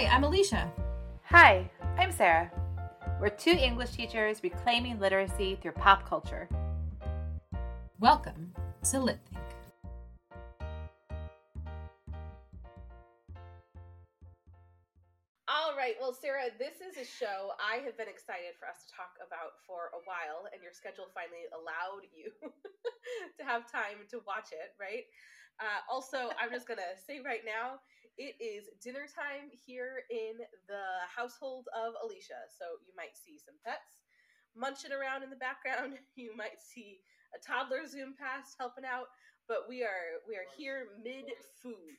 [0.00, 0.72] Hi, I'm Alicia.
[1.24, 2.50] Hi, I'm Sarah.
[3.20, 6.48] We're two English teachers reclaiming literacy through pop culture.
[7.98, 8.54] Welcome
[8.88, 9.44] to Lit Think.
[15.46, 15.96] All right.
[16.00, 19.60] Well, Sarah, this is a show I have been excited for us to talk about
[19.66, 22.32] for a while, and your schedule finally allowed you
[23.38, 25.04] to have time to watch it, right?
[25.60, 27.84] Uh, also, I'm just going to say right now,
[28.18, 32.48] it is dinner time here in the household of Alicia.
[32.50, 34.02] So you might see some pets
[34.56, 35.98] munching around in the background.
[36.18, 37.00] You might see
[37.32, 39.08] a toddler zoom past helping out,
[39.48, 41.96] but we are we are here mid food.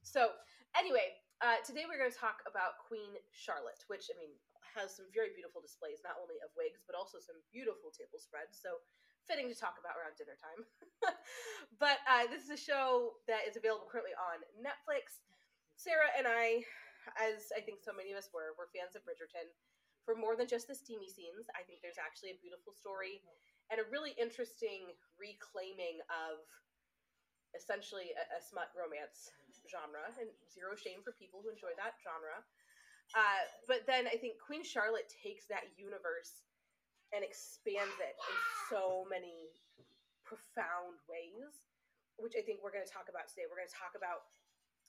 [0.00, 0.32] So
[0.72, 1.12] anyway,
[1.44, 4.32] uh, today we're going to talk about Queen Charlotte, which I mean
[4.72, 8.56] has some very beautiful displays, not only of wigs but also some beautiful table spreads.
[8.56, 8.80] So
[9.28, 10.64] fitting to talk about around dinner time.
[11.82, 15.20] but uh, this is a show that is available currently on Netflix.
[15.78, 16.66] Sarah and I,
[17.14, 19.46] as I think so many of us were, were fans of Bridgerton.
[20.02, 23.22] For more than just the steamy scenes, I think there's actually a beautiful story
[23.70, 26.42] and a really interesting reclaiming of
[27.54, 29.30] essentially a, a smut romance
[29.68, 32.42] genre, and zero shame for people who enjoy that genre.
[33.14, 36.44] Uh, but then I think Queen Charlotte takes that universe
[37.12, 38.36] and expands it in
[38.68, 39.52] so many
[40.24, 41.64] profound ways,
[42.20, 43.48] which I think we're going to talk about today.
[43.48, 44.28] We're going to talk about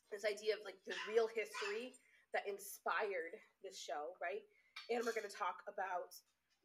[0.10, 1.94] this idea of like the real history
[2.34, 4.46] that inspired this show, right?
[4.90, 6.14] And we're going to talk about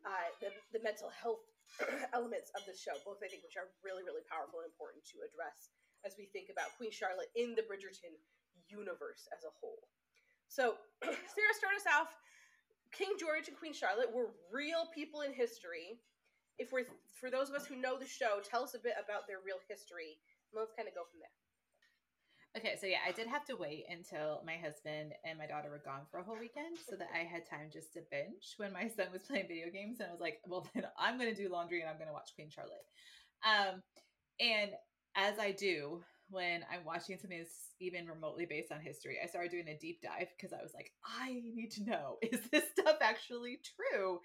[0.04, 1.44] uh, the, the mental health
[2.16, 5.24] elements of the show, both I think which are really, really powerful and important to
[5.24, 5.72] address
[6.04, 8.12] as we think about Queen Charlotte in the Bridgerton
[8.68, 9.88] universe as a whole.
[10.48, 12.12] So, Sarah, start us off.
[12.92, 15.98] King George and Queen Charlotte were real people in history.
[16.60, 16.86] If we're
[17.18, 19.58] for those of us who know the show, tell us a bit about their real
[19.66, 20.20] history.
[20.52, 21.34] And let's kind of go from there.
[22.56, 25.82] Okay, so yeah, I did have to wait until my husband and my daughter were
[25.84, 28.86] gone for a whole weekend so that I had time just to binge when my
[28.96, 29.98] son was playing video games.
[29.98, 32.12] And I was like, well, then I'm going to do laundry and I'm going to
[32.12, 32.86] watch Queen Charlotte.
[33.42, 33.82] Um,
[34.40, 34.70] and
[35.16, 39.50] as I do when I'm watching something that's even remotely based on history, I started
[39.50, 42.96] doing a deep dive because I was like, I need to know is this stuff
[43.02, 44.20] actually true?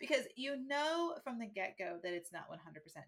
[0.00, 2.56] Because you know from the get go that it's not 100%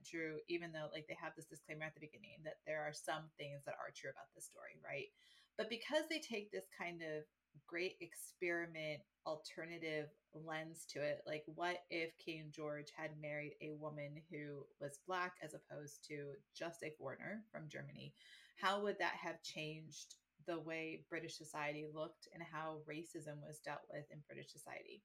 [0.04, 3.32] true, even though like they have this disclaimer at the beginning that there are some
[3.38, 5.08] things that are true about this story, right?
[5.56, 7.24] But because they take this kind of
[7.66, 11.22] great experiment alternative lens to it.
[11.26, 16.32] Like, what if King George had married a woman who was black as opposed to
[16.56, 18.14] just a foreigner from Germany?
[18.56, 20.16] How would that have changed
[20.46, 25.02] the way British society looked and how racism was dealt with in British society?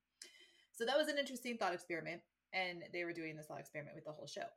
[0.78, 2.22] So that was an interesting thought experiment.
[2.54, 4.48] And they were doing this thought experiment with the whole show.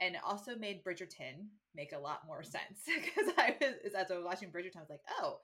[0.00, 4.16] And it also made Bridgerton make a lot more sense because I was, as I
[4.16, 5.38] was watching Bridgerton, I was like, oh,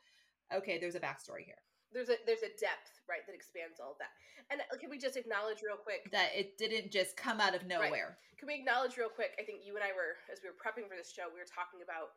[0.53, 4.01] okay, there's a backstory here there's a there's a depth right that expands all of
[4.01, 4.13] that
[4.51, 7.69] and uh, can we just acknowledge real quick that it didn't just come out of
[7.69, 8.37] nowhere right.
[8.41, 10.89] can we acknowledge real quick i think you and i were as we were prepping
[10.89, 12.17] for this show we were talking about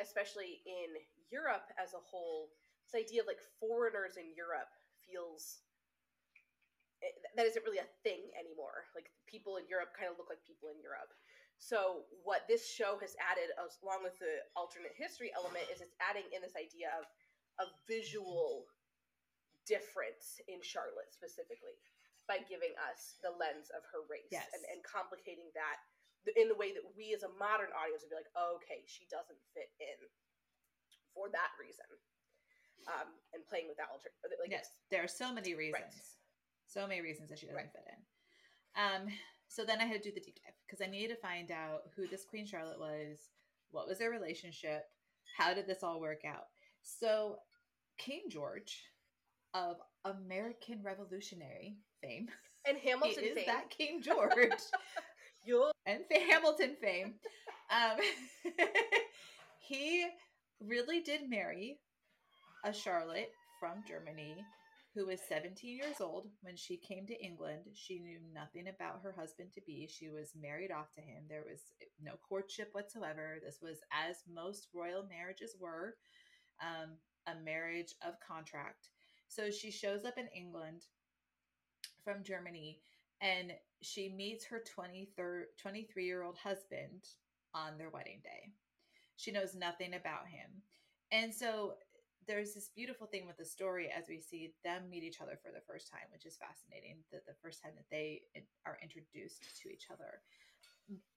[0.00, 0.96] especially in
[1.28, 2.50] europe as a whole
[2.88, 4.72] this idea of like foreigners in europe
[5.04, 5.62] feels
[7.34, 10.70] that isn't really a thing anymore like people in europe kind of look like people
[10.70, 11.10] in europe
[11.62, 16.26] so what this show has added along with the alternate history element is it's adding
[16.34, 17.06] in this idea of
[17.62, 18.66] a visual
[19.66, 21.78] difference in Charlotte specifically
[22.26, 24.50] by giving us the lens of her race yes.
[24.54, 25.78] and, and complicating that
[26.38, 29.38] in the way that we as a modern audience would be like, okay, she doesn't
[29.54, 29.98] fit in
[31.14, 31.86] for that reason.
[32.90, 36.21] Um, and playing with that alter like yes, there are so many reasons, right.
[36.72, 37.72] So many reasons that she doesn't right.
[37.72, 38.02] fit in.
[38.82, 39.12] Um,
[39.48, 41.82] so then I had to do the deep dive because I needed to find out
[41.94, 43.18] who this Queen Charlotte was,
[43.70, 44.84] what was their relationship,
[45.36, 46.46] how did this all work out.
[46.82, 47.36] So
[47.98, 48.82] King George
[49.54, 52.28] of American Revolutionary fame.
[52.66, 53.44] And Hamilton is fame.
[53.46, 54.32] that King George.
[55.86, 57.14] and Hamilton fame.
[57.70, 57.98] Um,
[59.58, 60.06] he
[60.60, 61.78] really did marry
[62.64, 64.36] a Charlotte from Germany
[64.94, 67.62] who was 17 years old when she came to England.
[67.74, 69.88] She knew nothing about her husband to be.
[69.90, 71.24] She was married off to him.
[71.28, 71.60] There was
[72.02, 73.38] no courtship whatsoever.
[73.42, 75.94] This was as most royal marriages were
[76.60, 76.96] um,
[77.26, 78.90] a marriage of contract.
[79.28, 80.82] So she shows up in England
[82.04, 82.80] from Germany
[83.22, 87.06] and she meets her 23 year old husband
[87.54, 88.52] on their wedding day.
[89.16, 90.62] She knows nothing about him.
[91.12, 91.74] And so
[92.32, 95.52] there's this beautiful thing with the story as we see them meet each other for
[95.52, 96.96] the first time, which is fascinating.
[97.12, 98.22] The, the first time that they
[98.64, 100.24] are introduced to each other.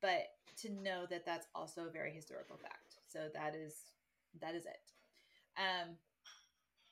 [0.02, 3.00] But to know that that's also a very historical fact.
[3.08, 3.76] So that is
[4.42, 4.92] that is it.
[5.56, 5.96] Um,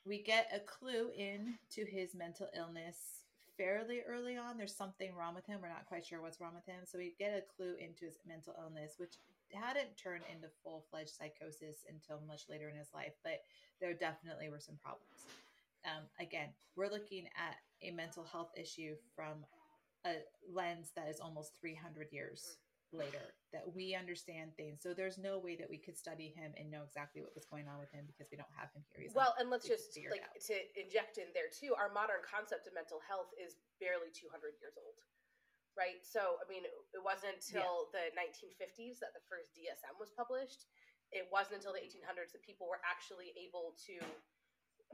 [0.06, 3.24] we get a clue in to his mental illness
[3.58, 4.56] fairly early on.
[4.56, 5.60] There's something wrong with him.
[5.60, 6.84] We're not quite sure what's wrong with him.
[6.86, 9.16] So we get a clue into his mental illness, which
[9.54, 13.42] hadn't turned into full fledged psychosis until much later in his life, but
[13.80, 15.26] there definitely were some problems.
[15.84, 19.44] Um, again, we're looking at a mental health issue from
[20.04, 20.20] a
[20.52, 22.58] lens that is almost 300 years
[22.92, 24.82] later that we understand things.
[24.82, 27.66] So there's no way that we could study him and know exactly what was going
[27.70, 29.06] on with him because we don't have him here.
[29.06, 31.74] He's well, and let's just like to inject in there too.
[31.74, 34.98] Our modern concept of mental health is barely 200 years old,
[35.74, 36.02] right?
[36.02, 38.00] So I mean, it wasn't until yeah.
[38.00, 40.66] the 1950s that the first DSM was published.
[41.14, 44.02] It wasn't until the 1800s that people were actually able to,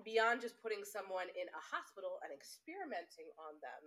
[0.04, 3.82] beyond just putting someone in a hospital and experimenting on them,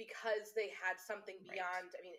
[0.00, 1.92] because they had something beyond.
[1.92, 2.00] Right.
[2.00, 2.16] I mean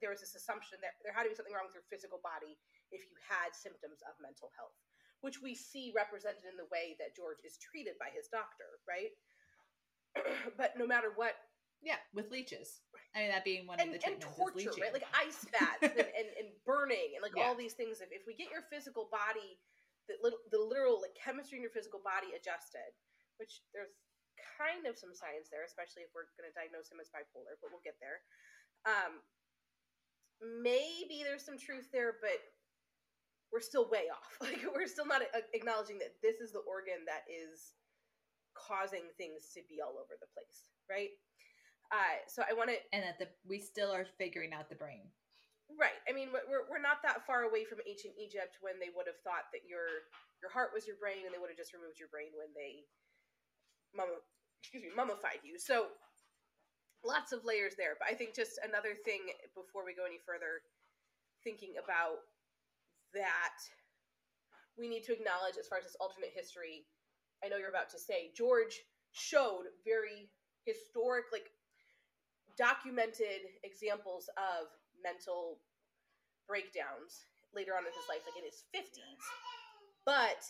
[0.00, 2.58] there was this assumption that there had to be something wrong with your physical body
[2.94, 4.74] if you had symptoms of mental health,
[5.20, 9.12] which we see represented in the way that George is treated by his doctor, right?
[10.60, 11.36] but no matter what.
[11.82, 12.82] Yeah, with leeches.
[13.14, 14.06] I mean, that being one and, of the.
[14.06, 14.92] And torture, right?
[14.92, 17.46] Like ice baths and, and, and, burning and like yeah.
[17.46, 18.02] all these things.
[18.02, 19.56] If, if we get your physical body,
[20.10, 22.90] the, little, the literal like chemistry in your physical body adjusted,
[23.38, 23.94] which there's
[24.58, 27.70] kind of some science there, especially if we're going to diagnose him as bipolar, but
[27.70, 28.26] we'll get there.
[28.86, 29.22] Um,
[30.42, 32.38] maybe there's some truth there, but
[33.50, 34.34] we're still way off.
[34.42, 35.22] Like we're still not
[35.54, 37.74] acknowledging that this is the organ that is
[38.54, 41.14] causing things to be all over the place, right?
[41.88, 45.08] Uh, so I want to, and that the we still are figuring out the brain,
[45.72, 45.96] right?
[46.04, 49.20] I mean, we're we're not that far away from ancient Egypt when they would have
[49.24, 50.04] thought that your
[50.44, 52.84] your heart was your brain, and they would have just removed your brain when they,
[53.96, 54.20] mum,
[54.60, 55.56] excuse me, mummified you.
[55.56, 55.96] So
[57.00, 57.96] lots of layers there.
[57.96, 60.60] But I think just another thing before we go any further,
[61.40, 62.20] thinking about
[63.16, 63.56] that,
[64.76, 66.84] we need to acknowledge as far as this alternate history.
[67.40, 68.82] I know you're about to say George
[69.12, 70.28] showed very
[70.66, 71.48] historic, like
[72.58, 74.68] documented examples of
[75.00, 75.62] mental
[76.50, 79.22] breakdowns later on in his life, like in his 50s.
[80.04, 80.42] But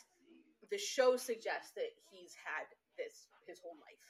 [0.72, 2.66] the show suggests that he's had
[2.96, 4.08] this his whole life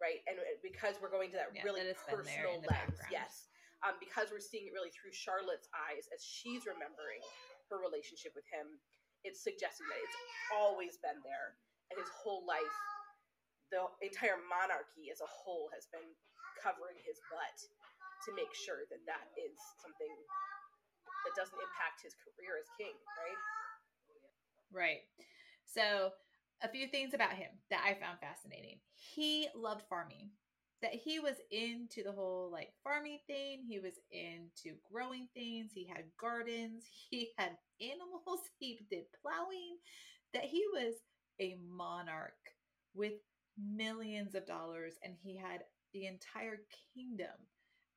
[0.00, 0.20] right?
[0.28, 3.48] And because we're going to that yeah, really that personal lens, yes,
[3.84, 7.20] um, because we're seeing it really through Charlotte's eyes as she's remembering
[7.72, 8.76] her relationship with him,
[9.24, 10.20] it's suggesting that it's
[10.54, 11.56] always been there,
[11.90, 12.76] and his whole life,
[13.72, 16.06] the entire monarchy as a whole has been
[16.58, 17.58] covering his butt
[18.26, 20.12] to make sure that that is something
[21.24, 23.40] that doesn't impact his career as king, right?
[24.72, 25.02] Right.
[25.64, 26.12] So
[26.62, 28.78] a few things about him that I found fascinating.
[28.94, 30.30] He loved farming.
[30.82, 33.64] That he was into the whole like farming thing.
[33.66, 35.72] He was into growing things.
[35.74, 36.84] He had gardens.
[37.10, 38.40] He had animals.
[38.58, 39.78] He did plowing.
[40.34, 40.94] That he was
[41.40, 42.32] a monarch
[42.94, 43.14] with
[43.58, 46.60] millions of dollars and he had the entire
[46.94, 47.34] kingdom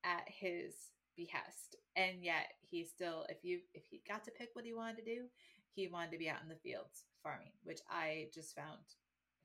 [0.04, 0.74] at his
[1.16, 1.76] behest.
[1.96, 5.16] And yet he still if you if he got to pick what he wanted to
[5.16, 5.24] do,
[5.74, 8.80] he wanted to be out in the fields farming, which I just found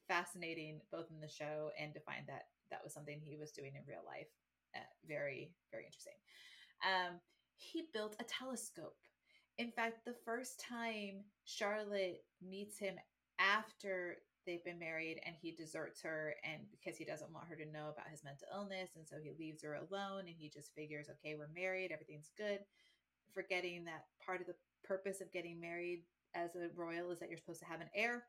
[0.09, 3.73] fascinating both in the show and to find that that was something he was doing
[3.75, 4.29] in real life.
[4.75, 6.15] Uh, very, very interesting.
[6.83, 7.21] Um,
[7.57, 8.97] he built a telescope.
[9.59, 12.97] In fact, the first time Charlotte meets him
[13.39, 17.71] after they've been married and he deserts her and because he doesn't want her to
[17.71, 21.09] know about his mental illness and so he leaves her alone and he just figures
[21.09, 22.61] okay we're married everything's good
[23.35, 26.03] forgetting that part of the purpose of getting married
[26.35, 28.25] as a royal is that you're supposed to have an heir.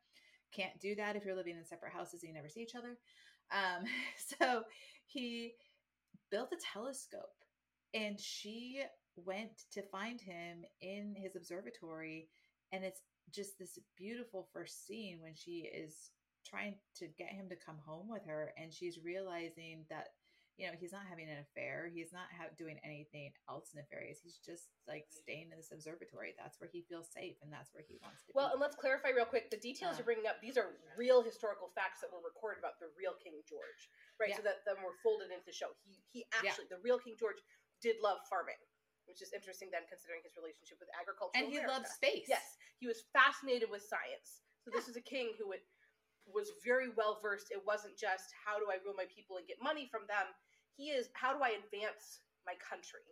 [0.53, 2.97] Can't do that if you're living in separate houses and you never see each other.
[3.51, 3.85] Um,
[4.39, 4.63] so
[5.05, 5.53] he
[6.31, 7.21] built a telescope
[7.93, 8.81] and she
[9.15, 12.27] went to find him in his observatory.
[12.71, 13.01] And it's
[13.33, 16.11] just this beautiful first scene when she is
[16.45, 20.09] trying to get him to come home with her and she's realizing that
[20.55, 21.91] you know, he's not having an affair.
[21.91, 24.23] He's not ha- doing anything else nefarious.
[24.23, 26.31] He's just like staying in this observatory.
[26.39, 28.31] That's where he feels safe, and that's where he wants to.
[28.31, 28.55] Be Well, be.
[28.55, 31.99] and let's clarify real quick: the details you're bringing up; these are real historical facts
[31.99, 34.31] that were recorded about the real King George, right?
[34.31, 34.39] Yeah.
[34.39, 35.75] So that them were folded into the show.
[35.83, 36.79] He he actually, yeah.
[36.79, 37.43] the real King George,
[37.83, 38.59] did love farming.
[39.05, 41.37] Which is interesting then, considering his relationship with agriculture.
[41.37, 41.85] And he America.
[41.85, 42.25] loved space.
[42.25, 44.43] Yes, he was fascinated with science.
[44.65, 44.81] So yeah.
[44.81, 45.61] this is a king who would,
[46.25, 47.53] was very well versed.
[47.53, 50.25] It wasn't just how do I rule my people and get money from them
[50.75, 53.03] he is how do I advance my country?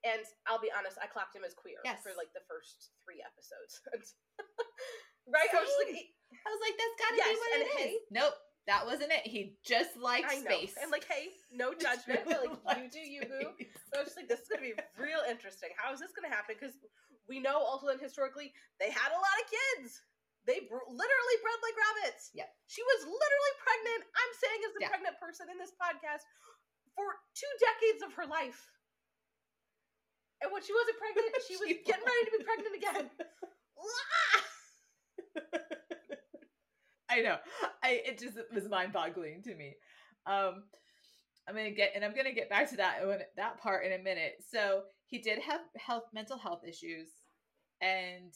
[0.00, 2.00] And I'll be honest, I clocked him as queer yes.
[2.00, 3.84] for like the first three episodes.
[5.28, 5.52] right?
[5.52, 7.92] I was like, I was like, that's gotta yes, be what it is.
[8.08, 8.36] Nope.
[8.70, 9.26] That wasn't it.
[9.26, 10.78] He just liked space.
[10.78, 12.22] And like, hey, no judgment.
[12.22, 13.50] but like, you do you, boo.
[13.90, 15.74] So I was just like, this is gonna be real interesting.
[15.74, 16.54] How is this gonna happen?
[16.54, 16.78] Because
[17.26, 19.98] we know also that historically they had a lot of kids.
[20.46, 22.30] They br- literally bred like rabbits.
[22.30, 22.46] Yeah.
[22.70, 24.06] She was literally pregnant.
[24.14, 24.92] I'm saying as the Yeah.
[24.94, 26.22] pregnant person in this podcast
[26.94, 28.70] for two decades of her life.
[30.46, 33.06] And when she wasn't pregnant, she was She getting ready to be pregnant again.
[37.10, 37.36] I know.
[37.82, 39.74] I it just was mind boggling to me.
[40.26, 40.64] Um
[41.48, 44.02] I'm gonna get and I'm gonna get back to that when that part in a
[44.02, 44.44] minute.
[44.50, 47.08] So he did have health mental health issues
[47.80, 48.32] and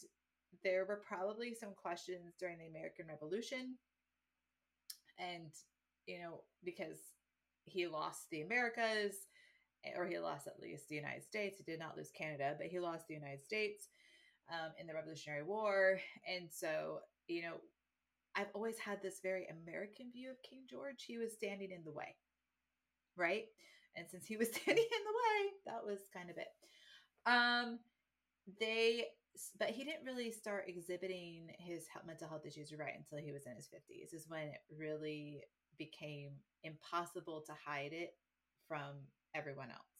[0.62, 3.76] there were probably some questions during the American Revolution.
[5.18, 5.52] And,
[6.06, 6.98] you know, because
[7.64, 9.14] he lost the Americas
[9.96, 11.58] or he lost at least the United States.
[11.58, 13.88] He did not lose Canada, but he lost the United States
[14.50, 16.00] um, in the Revolutionary War.
[16.26, 17.54] And so, you know,
[18.36, 21.04] I've always had this very American view of King George.
[21.06, 22.16] He was standing in the way,
[23.16, 23.44] right?
[23.96, 26.48] And since he was standing in the way, that was kind of it.
[27.26, 27.78] Um,
[28.60, 29.06] they,
[29.58, 33.56] but he didn't really start exhibiting his mental health issues, right, until he was in
[33.56, 35.42] his 50s, is when it really
[35.78, 36.30] became
[36.62, 38.14] impossible to hide it
[38.68, 38.94] from
[39.34, 39.93] everyone else.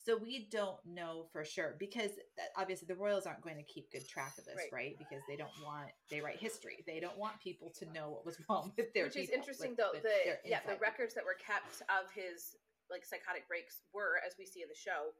[0.00, 3.92] So we don't know for sure because uh, obviously the royals aren't going to keep
[3.92, 4.72] good track of this, Right.
[4.72, 4.94] right?
[4.98, 6.80] Because they don't want they write history.
[6.88, 9.78] They don't want people to know what was wrong with their Which is interesting with-
[9.78, 9.92] though.
[10.00, 12.56] The yeah, the records that were kept of his
[12.90, 15.12] like psychotic breaks were, as we see in the show,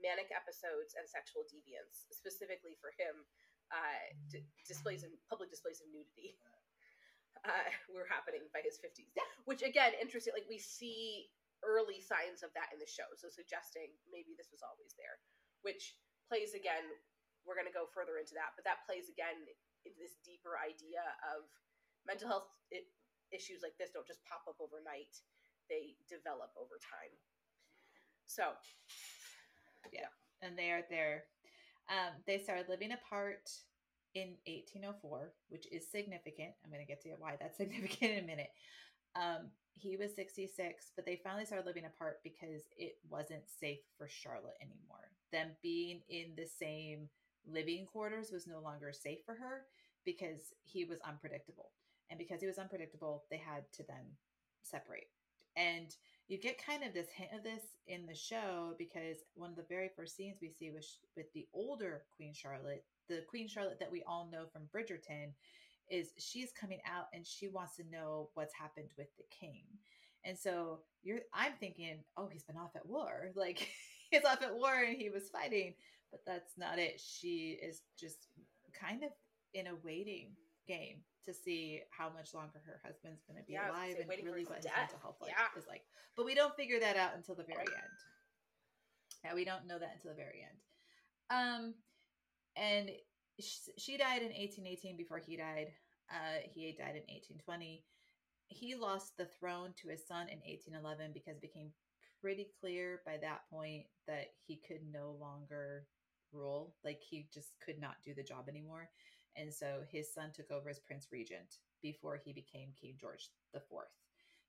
[0.00, 2.06] manic episodes and sexual deviance.
[2.14, 3.26] Specifically for him,
[3.74, 6.38] uh, d- displays of public displays of nudity
[7.44, 9.10] uh, were happening by his fifties.
[9.18, 9.26] Yeah.
[9.50, 10.32] Which again, interesting.
[10.32, 11.26] Like we see
[11.66, 15.18] early signs of that in the show, so suggesting maybe this was always there.
[15.62, 15.98] Which
[16.30, 16.86] plays again.
[17.46, 19.40] We're going to go further into that, but that plays again
[19.88, 21.00] into this deeper idea
[21.32, 21.48] of
[22.04, 22.84] mental health i
[23.32, 25.16] issues like this don't just pop up overnight;
[25.72, 27.12] they develop over time.
[28.28, 28.52] So,
[29.92, 30.12] Yeah.
[30.42, 31.24] and they are there.
[31.88, 33.48] Um, they started living apart
[34.14, 36.52] in 1804, which is significant.
[36.64, 38.52] I'm going to get to why that's significant in a minute.
[39.16, 44.08] Um, he was 66, but they finally started living apart because it wasn't safe for
[44.08, 45.12] Charlotte anymore.
[45.32, 47.08] Them being in the same
[47.46, 49.66] living quarters was no longer safe for her
[50.04, 51.70] because he was unpredictable.
[52.10, 54.16] And because he was unpredictable, they had to then
[54.62, 55.08] separate.
[55.56, 55.94] And
[56.28, 59.64] you get kind of this hint of this in the show because one of the
[59.68, 63.90] very first scenes we see with with the older Queen Charlotte, the Queen Charlotte that
[63.90, 65.32] we all know from Bridgerton,
[65.90, 69.62] is she's coming out and she wants to know what's happened with the king.
[70.24, 73.30] And so you're I'm thinking, oh, he's been off at war.
[73.36, 73.68] Like
[74.10, 75.74] he's off at war and he was fighting,
[76.10, 77.00] but that's not it.
[77.00, 78.28] She is just
[78.78, 79.10] kind of
[79.54, 80.32] in a waiting
[80.66, 83.84] game to see how much longer her husband's going to be Yeah, I was gonna
[83.84, 85.60] alive and really what his mental health like Yeah.
[85.60, 85.82] is like.
[86.16, 87.98] But we don't figure that out until the very end.
[89.24, 90.58] Yeah, we don't know that until the very end.
[91.30, 91.74] Um,
[92.56, 92.90] and
[93.40, 95.72] she died in 1818 before he died.
[96.10, 97.84] Uh, he died in 1820.
[98.48, 101.70] He lost the throne to his son in 1811 because it became
[102.20, 105.86] pretty clear by that point that he could no longer
[106.32, 106.74] rule.
[106.84, 108.88] Like he just could not do the job anymore.
[109.36, 113.60] And so his son took over as Prince Regent before he became King George the
[113.60, 113.92] Fourth.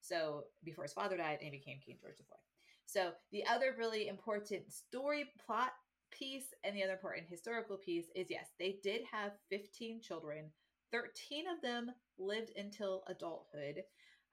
[0.01, 2.39] So before his father died, and he became King George the Fourth.
[2.85, 5.73] So the other really important story plot
[6.11, 10.51] piece and the other important historical piece is yes, they did have 15 children.
[10.91, 13.83] 13 of them lived until adulthood.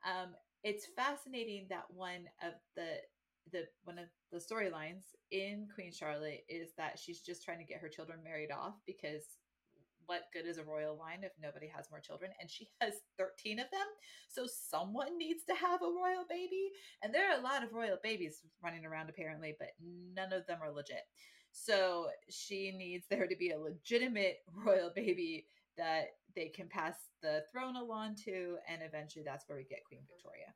[0.04, 2.96] Um, it's fascinating that one of the
[3.52, 7.80] the one of the storylines in Queen Charlotte is that she's just trying to get
[7.80, 9.22] her children married off because
[10.06, 12.30] what good is a royal line if nobody has more children?
[12.40, 13.86] And she has 13 of them.
[14.28, 16.70] So someone needs to have a royal baby.
[17.02, 19.70] And there are a lot of royal babies running around apparently, but
[20.14, 21.02] none of them are legit.
[21.58, 25.46] So she needs there to be a legitimate royal baby
[25.78, 28.56] that they can pass the throne along to.
[28.68, 30.52] And eventually that's where we get Queen Victoria.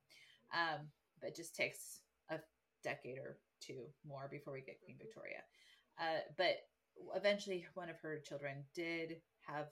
[0.52, 0.88] Um,
[1.21, 2.38] but it just takes a
[2.85, 5.42] decade or two more before we get Queen Victoria.
[5.99, 6.57] Uh, but
[7.16, 9.16] eventually one of her children did
[9.47, 9.69] have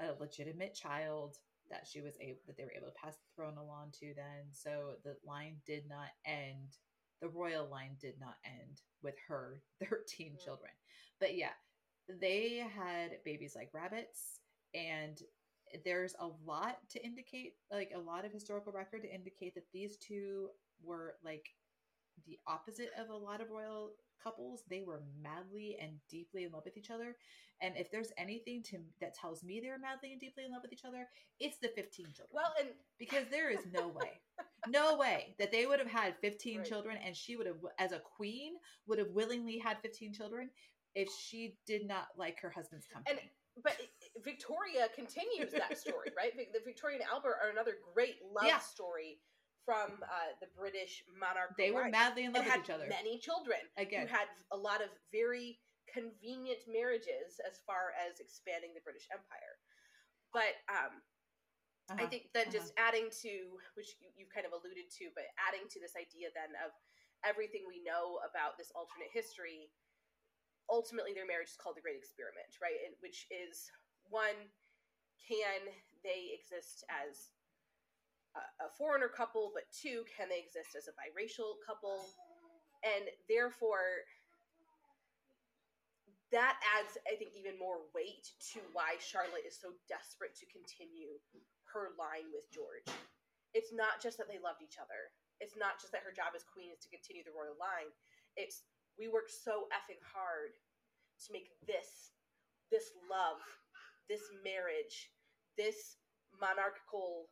[0.00, 1.36] a legitimate child
[1.68, 4.46] that she was able that they were able to pass the throne along to then
[4.52, 6.76] so the line did not end
[7.20, 10.44] the royal line did not end with her 13 Mhm.
[10.44, 10.70] children
[11.18, 11.52] but yeah
[12.20, 14.40] they had babies like rabbits
[14.74, 15.22] and
[15.84, 19.96] there's a lot to indicate like a lot of historical record to indicate that these
[19.96, 20.48] two
[20.82, 21.46] were like
[22.26, 23.90] the opposite of a lot of royal
[24.22, 27.16] couples they were madly and deeply in love with each other
[27.62, 30.62] and if there's anything to that tells me they were madly and deeply in love
[30.62, 31.06] with each other
[31.38, 34.20] it's the 15 children well, and because there is no way
[34.68, 36.66] no way that they would have had 15 Right.
[36.66, 38.54] children and she would have as a queen
[38.86, 40.50] would have willingly had 15 children
[40.94, 43.30] if she did not like her husband's company And-
[43.64, 43.76] but
[44.24, 46.32] Victoria continues that story, right?
[46.52, 48.58] The Victoria and Albert are another great love yeah.
[48.58, 49.18] story
[49.64, 51.54] from uh, the British monarch.
[51.56, 52.86] They were madly in love with each other.
[52.88, 58.72] Many children again who had a lot of very convenient marriages as far as expanding
[58.72, 59.58] the British Empire.
[60.30, 61.02] But um,
[61.90, 61.98] uh-huh.
[61.98, 62.58] I think then uh-huh.
[62.62, 63.32] just adding to
[63.74, 66.70] which you, you've kind of alluded to, but adding to this idea then of
[67.26, 69.68] everything we know about this alternate history.
[70.70, 72.78] Ultimately, their marriage is called the Great Experiment, right?
[72.86, 73.66] And, which is
[74.06, 74.38] one,
[75.18, 75.66] can
[76.06, 77.34] they exist as
[78.36, 82.06] a, foreigner couple, but two, can they exist as a biracial couple?
[82.86, 84.06] And therefore,
[86.30, 91.18] that adds, I think, even more weight to why Charlotte is so desperate to continue
[91.74, 92.86] her line with George.
[93.50, 95.10] It's not just that they loved each other.
[95.42, 97.90] It's not just that her job as queen is to continue the royal line.
[98.38, 98.62] It's
[98.94, 100.54] we worked so effing hard
[101.26, 102.14] to make this
[102.70, 103.42] this love,
[104.06, 105.10] this marriage,
[105.58, 105.98] this
[106.38, 107.26] monarchical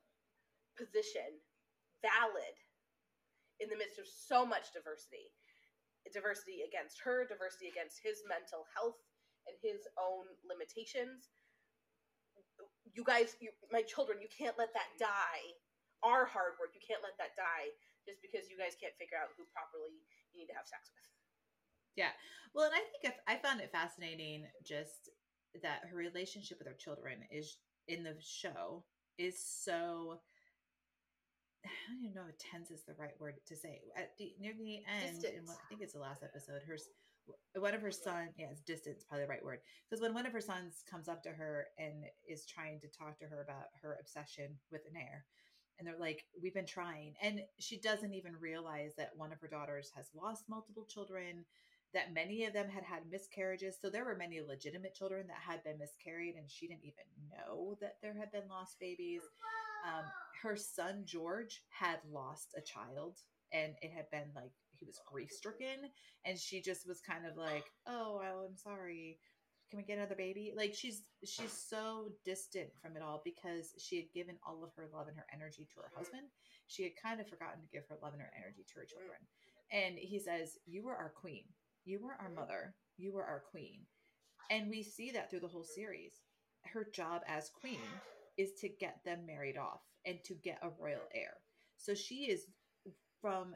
[0.78, 1.42] position
[2.00, 2.56] valid
[3.58, 5.34] in the midst of so much diversity
[6.12, 8.98] diversity against her, diversity against his mental health
[9.48, 11.32] and his own limitations.
[12.92, 15.44] You guys, you, my children, you can't let that die.
[16.02, 17.74] Our hard work, you can't let that die
[18.06, 19.98] just because you guys can't figure out who properly
[20.32, 21.06] you need to have sex with.
[21.98, 22.14] Yeah.
[22.54, 25.10] Well, and I think I found it fascinating just
[25.62, 27.58] that her relationship with her children is
[27.90, 28.84] in the show
[29.18, 30.20] is so
[31.64, 33.80] I don't even know if tense is the right word to say.
[33.96, 36.76] At the near the end, in what, I think it's the last episode, her
[37.60, 39.60] one of her son, yeah, it's distance, probably the right word.
[39.88, 43.18] Because when one of her sons comes up to her and is trying to talk
[43.18, 45.24] to her about her obsession with an heir,
[45.78, 49.48] and they're like, "We've been trying," and she doesn't even realize that one of her
[49.48, 51.44] daughters has lost multiple children,
[51.92, 53.78] that many of them had had miscarriages.
[53.80, 57.76] So there were many legitimate children that had been miscarried, and she didn't even know
[57.80, 59.22] that there had been lost babies.
[59.86, 60.04] Um,
[60.42, 63.18] her son George had lost a child,
[63.52, 65.90] and it had been like he was grief stricken,
[66.24, 69.18] and she just was kind of like, "Oh, I'm sorry."
[69.70, 70.54] Can we get another baby?
[70.56, 74.88] Like she's she's so distant from it all because she had given all of her
[74.94, 76.28] love and her energy to her husband.
[76.68, 79.20] She had kind of forgotten to give her love and her energy to her children.
[79.70, 81.44] And he says, "You were our queen.
[81.84, 82.74] You were our mother.
[82.96, 83.86] You were our queen."
[84.50, 86.22] And we see that through the whole series.
[86.64, 87.80] Her job as queen
[88.38, 91.34] is to get them married off and to get a royal heir.
[91.76, 92.46] So she is
[93.20, 93.54] from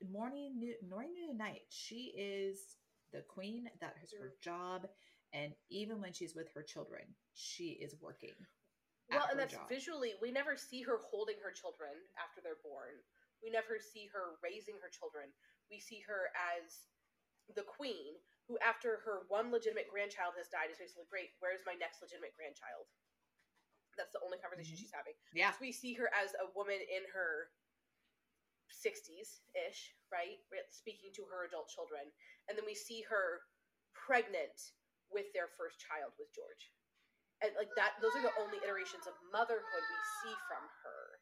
[0.00, 1.66] morning, morning to night.
[1.68, 2.78] She is
[3.12, 3.68] the queen.
[3.80, 4.86] That is her job.
[5.34, 7.02] And even when she's with her children,
[7.34, 8.34] she is working.
[9.10, 9.66] Well, and that's job.
[9.68, 12.94] visually, we never see her holding her children after they're born.
[13.42, 15.34] We never see her raising her children.
[15.66, 16.86] We see her as
[17.58, 21.74] the queen who, after her one legitimate grandchild has died, is basically, great, where's my
[21.74, 22.86] next legitimate grandchild?
[24.00, 24.88] That's the only conversation mm-hmm.
[24.88, 25.12] she's having.
[25.36, 25.52] Yeah.
[25.52, 27.52] So we see her as a woman in her
[28.72, 30.40] 60s ish, right?
[30.72, 32.08] Speaking to her adult children.
[32.48, 33.44] And then we see her
[33.92, 34.72] pregnant
[35.12, 36.72] with their first child with George.
[37.44, 41.20] And like that, those are the only iterations of motherhood we see from her.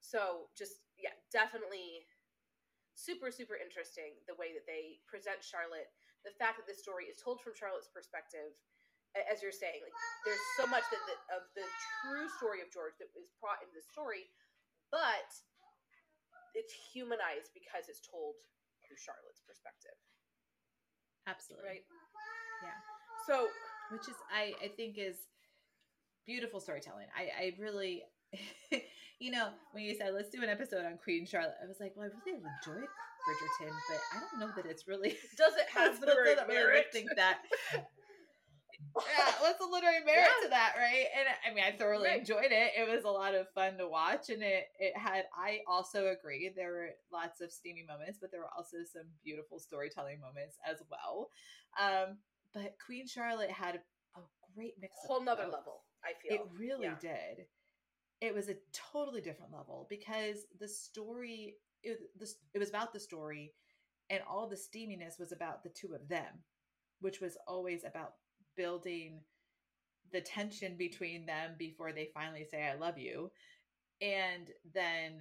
[0.00, 2.04] So just, yeah, definitely
[2.96, 5.88] super, super interesting the way that they present Charlotte.
[6.24, 8.56] The fact that this story is told from Charlotte's perspective
[9.24, 9.96] as you're saying, like
[10.28, 11.64] there's so much that, that of the
[12.04, 14.28] true story of George that is brought into the story,
[14.92, 15.30] but
[16.52, 18.36] it's humanized because it's told
[18.84, 19.96] through Charlotte's perspective.
[21.26, 21.82] Absolutely.
[21.82, 21.84] Right.
[22.62, 22.78] Yeah.
[23.26, 23.48] So,
[23.90, 25.26] which is I I think is
[26.24, 27.06] beautiful storytelling.
[27.16, 28.02] I I really.
[29.20, 31.92] you know, when you said let's do an episode on Queen Charlotte, I was like,
[31.96, 32.82] well, I really enjoy
[33.26, 36.86] Bridgerton, but I don't know that it's really does it have the right merit?
[36.92, 37.38] think that
[38.96, 40.44] yeah, what's the literary merit yeah.
[40.44, 41.06] to that, right?
[41.18, 42.20] And I mean, I thoroughly right.
[42.20, 42.72] enjoyed it.
[42.76, 45.24] It was a lot of fun to watch, and it it had.
[45.36, 49.58] I also agree there were lots of steamy moments, but there were also some beautiful
[49.58, 51.30] storytelling moments as well.
[51.80, 52.18] Um,
[52.54, 54.20] but Queen Charlotte had a
[54.54, 54.94] great mix.
[55.06, 55.84] Whole nother level.
[56.04, 56.94] I feel it really yeah.
[57.00, 57.46] did.
[58.20, 63.00] It was a totally different level because the story it, this, it was about the
[63.00, 63.52] story,
[64.10, 66.42] and all the steaminess was about the two of them,
[67.00, 68.14] which was always about
[68.56, 69.20] building
[70.12, 73.30] the tension between them before they finally say i love you
[74.00, 75.20] and then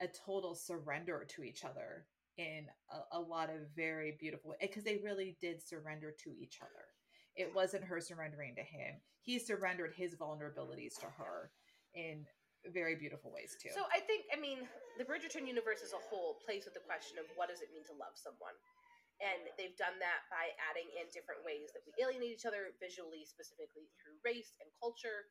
[0.00, 2.06] a total surrender to each other
[2.38, 6.88] in a, a lot of very beautiful because they really did surrender to each other.
[7.36, 8.96] It wasn't her surrendering to him.
[9.20, 11.50] He surrendered his vulnerabilities to her
[11.94, 12.24] in
[12.72, 13.72] very beautiful ways too.
[13.72, 14.68] So i think i mean
[15.00, 17.80] the bridgerton universe as a whole plays with the question of what does it mean
[17.88, 18.52] to love someone
[19.20, 23.28] And they've done that by adding in different ways that we alienate each other visually,
[23.28, 25.28] specifically through race and culture.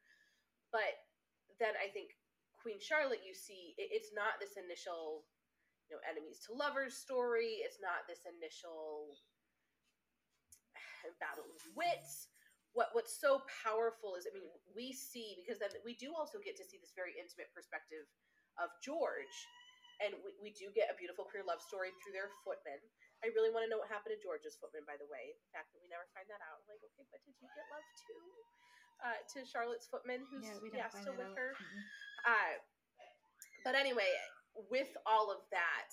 [0.70, 0.94] But
[1.58, 2.14] then I think
[2.60, 5.26] Queen Charlotte, you see, it, it's not this initial,
[5.88, 7.66] you know, enemies to lovers story.
[7.66, 9.16] It's not this initial
[11.24, 12.30] battle of wits.
[12.78, 14.46] What what's so powerful is, I mean,
[14.78, 18.06] we see because then we do also get to see this very intimate perspective
[18.62, 19.34] of George,
[20.04, 22.78] and we, we do get a beautiful queer love story through their footman.
[23.20, 25.36] I really want to know what happened to George's footman, by the way.
[25.36, 27.68] The fact that we never find that out, I'm like, okay, but did you get
[27.68, 28.24] love too?
[29.00, 31.40] Uh, to Charlotte's footman, who's yeah, yeah still with out.
[31.40, 31.52] her.
[31.56, 31.84] Mm-hmm.
[32.28, 32.54] Uh,
[33.64, 34.12] but anyway,
[34.72, 35.92] with all of that,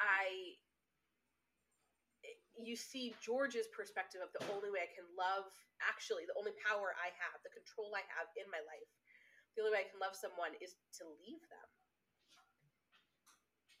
[0.00, 0.56] I
[2.56, 5.44] you see George's perspective of the only way I can love,
[5.84, 8.88] actually, the only power I have, the control I have in my life,
[9.54, 11.68] the only way I can love someone is to leave them.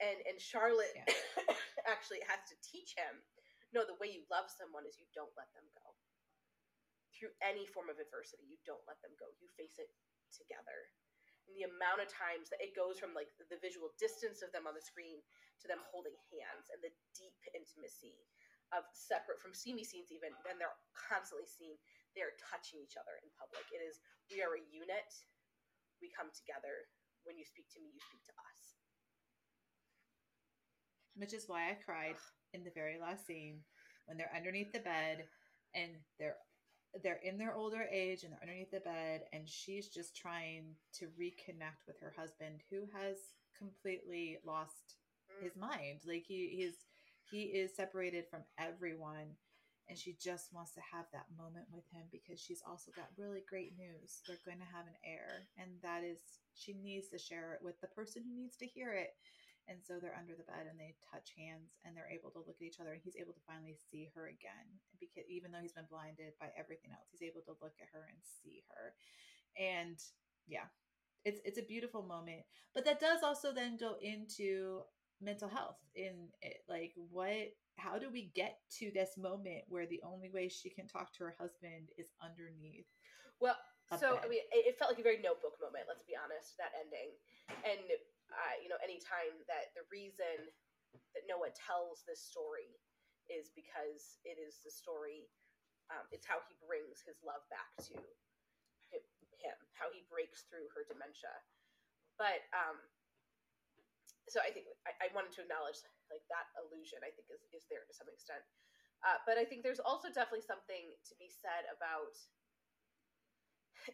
[0.02, 1.08] And and Charlotte yeah.
[1.92, 3.22] actually has to teach him,
[3.72, 5.86] no, the way you love someone is you don't let them go.
[7.16, 9.32] Through any form of adversity, you don't let them go.
[9.40, 9.88] You face it
[10.28, 10.92] together.
[11.48, 14.68] And the amount of times that it goes from like the visual distance of them
[14.68, 15.22] on the screen
[15.62, 18.18] to them holding hands and the deep intimacy
[18.74, 21.78] of separate from see me scenes even then they're constantly seen
[22.18, 25.10] they're touching each other in public it is we are a unit
[26.02, 26.90] we come together
[27.22, 28.55] when you speak to me you speak to us
[31.16, 32.16] which is why i cried
[32.52, 33.58] in the very last scene
[34.06, 35.24] when they're underneath the bed
[35.74, 36.36] and they're
[37.02, 41.06] they're in their older age and they're underneath the bed and she's just trying to
[41.20, 43.16] reconnect with her husband who has
[43.58, 44.96] completely lost
[45.30, 45.44] mm.
[45.44, 46.86] his mind like he he's
[47.30, 49.34] he is separated from everyone
[49.88, 53.42] and she just wants to have that moment with him because she's also got really
[53.48, 54.22] great news.
[54.26, 56.18] They're going to have an heir, and that is
[56.54, 59.14] she needs to share it with the person who needs to hear it.
[59.66, 62.62] And so they're under the bed and they touch hands and they're able to look
[62.62, 65.74] at each other and he's able to finally see her again because even though he's
[65.74, 68.94] been blinded by everything else, he's able to look at her and see her.
[69.58, 69.98] And
[70.46, 70.70] yeah,
[71.26, 72.46] it's it's a beautiful moment.
[72.74, 74.86] But that does also then go into
[75.20, 80.00] mental health in it like what how do we get to this moment where the
[80.04, 82.84] only way she can talk to her husband is underneath
[83.40, 83.56] well
[83.96, 84.24] so bed?
[84.24, 87.16] i mean it felt like a very notebook moment let's be honest that ending
[87.64, 87.80] and
[88.32, 90.50] uh, you know anytime that the reason
[91.14, 92.78] that noah tells this story
[93.26, 95.26] is because it is the story
[95.90, 100.82] um, it's how he brings his love back to him how he breaks through her
[100.88, 101.30] dementia
[102.16, 102.80] but um,
[104.26, 105.78] so I think I, I, wanted to acknowledge
[106.10, 106.98] like that illusion.
[107.04, 108.42] I think is is there to some extent,
[109.06, 112.16] uh, but I think there's also definitely something to be said about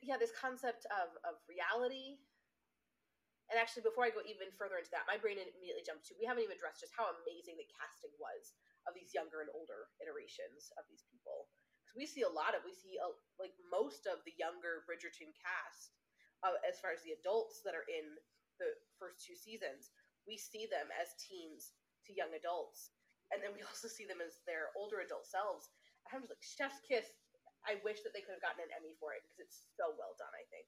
[0.07, 2.23] yeah this concept of of reality.
[3.51, 6.25] And actually, before I go even further into that, my brain immediately jumped to we
[6.25, 8.57] haven't even addressed just how amazing the casting was
[8.89, 11.51] of these younger and older iterations of these people.
[11.85, 15.35] Because we see a lot of we see a, like most of the younger Bridgerton
[15.37, 15.99] cast,
[16.41, 18.17] uh, as far as the adults that are in
[18.57, 19.93] the first two seasons
[20.27, 21.75] we see them as teens
[22.07, 22.95] to young adults,
[23.31, 25.71] and then we also see them as their older adult selves.
[26.11, 27.09] I'm just like Chef's Kiss.
[27.63, 30.19] I wish that they could have gotten an Emmy for it because it's so well
[30.19, 30.35] done.
[30.35, 30.67] I think.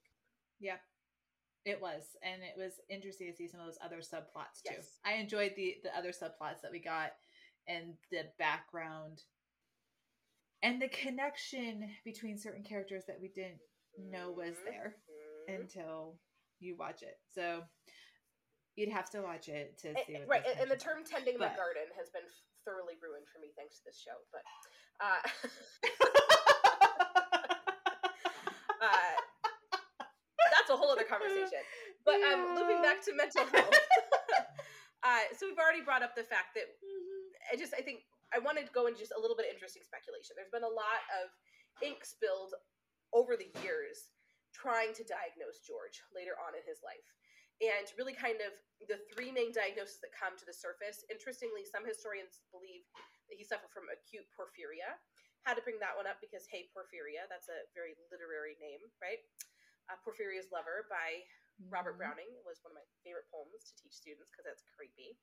[0.63, 0.79] Yeah,
[1.65, 4.75] it was, and it was interesting to see some of those other subplots too.
[4.77, 4.99] Yes.
[5.05, 7.13] I enjoyed the the other subplots that we got,
[7.69, 9.23] and the background,
[10.63, 13.61] and the connection between certain characters that we didn't
[13.99, 14.97] know was there
[15.49, 15.63] mm-hmm.
[15.63, 16.17] until
[16.61, 17.19] you watch it.
[17.35, 17.63] So
[18.77, 20.19] You'd have to watch it to see.
[20.27, 21.53] right, and, the term "tending but...
[21.53, 22.27] the garden" has been
[22.67, 24.19] thoroughly ruined for me thanks to this show.
[24.35, 24.43] But
[24.99, 25.23] uh,
[28.83, 29.24] uh, that's a whole
[30.95, 31.63] other conversation.
[32.05, 33.73] But um, looping back to mental health.
[35.09, 37.49] uh, so we've already brought up the fact that mm-hmm.
[37.49, 39.81] I just I think I wanted to go into just a little bit of interesting
[39.81, 40.37] speculation.
[40.37, 41.33] There's been a lot of
[41.81, 42.53] ink spilled
[43.17, 44.13] over the years
[44.53, 47.09] trying to diagnose George later on in his life
[47.63, 48.53] and really kind of
[48.91, 51.07] the three main diagnoses that come to the surface.
[51.07, 52.83] Interestingly, some historians believe
[53.31, 54.99] that he suffered from acute porphyria.
[55.47, 59.21] Had to bring that one up because, hey, porphyria, that's a very literary name, right?
[59.93, 61.25] Uh, Porphyria's Lover by
[61.61, 61.69] mm-hmm.
[61.69, 65.17] Robert Browning was one of my favorite poems to teach students because that's creepy.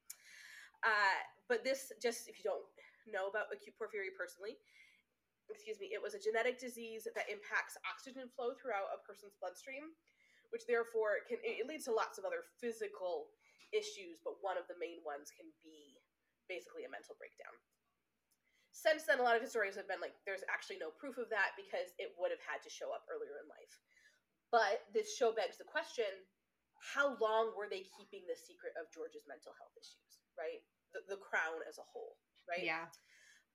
[0.86, 2.66] Uh, but this, just if you don't
[3.06, 4.58] know about acute porphyria personally,
[5.50, 9.94] excuse me, it was a genetic disease that impacts oxygen flow throughout a person's bloodstream
[10.52, 13.32] which therefore can it leads to lots of other physical
[13.72, 15.96] issues, but one of the main ones can be
[16.52, 17.56] basically a mental breakdown.
[18.76, 21.56] Since then, a lot of historians have been like, there's actually no proof of that
[21.56, 23.80] because it would have had to show up earlier in life.
[24.52, 26.12] But this show begs the question
[26.82, 30.66] how long were they keeping the secret of George's mental health issues, right?
[30.92, 32.18] The, the crown as a whole,
[32.50, 32.66] right?
[32.66, 32.90] Yeah.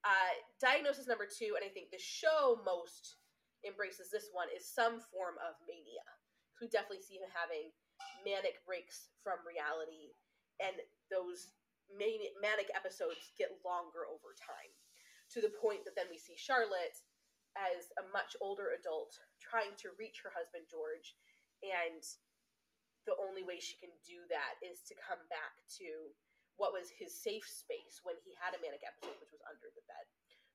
[0.06, 0.32] Uh,
[0.62, 3.18] diagnosis number two, and I think the show most
[3.66, 6.06] embraces this one, is some form of mania.
[6.62, 7.74] We definitely see him having
[8.22, 10.14] manic breaks from reality,
[10.62, 10.78] and
[11.10, 11.50] those
[11.90, 14.72] manic episodes get longer over time
[15.34, 16.94] to the point that then we see Charlotte
[17.56, 21.16] as a much older adult trying to reach her husband George
[21.64, 22.04] and
[23.08, 26.12] the only way she can do that is to come back to
[26.58, 29.84] what was his safe space when he had a manic episode which was under the
[29.88, 30.04] bed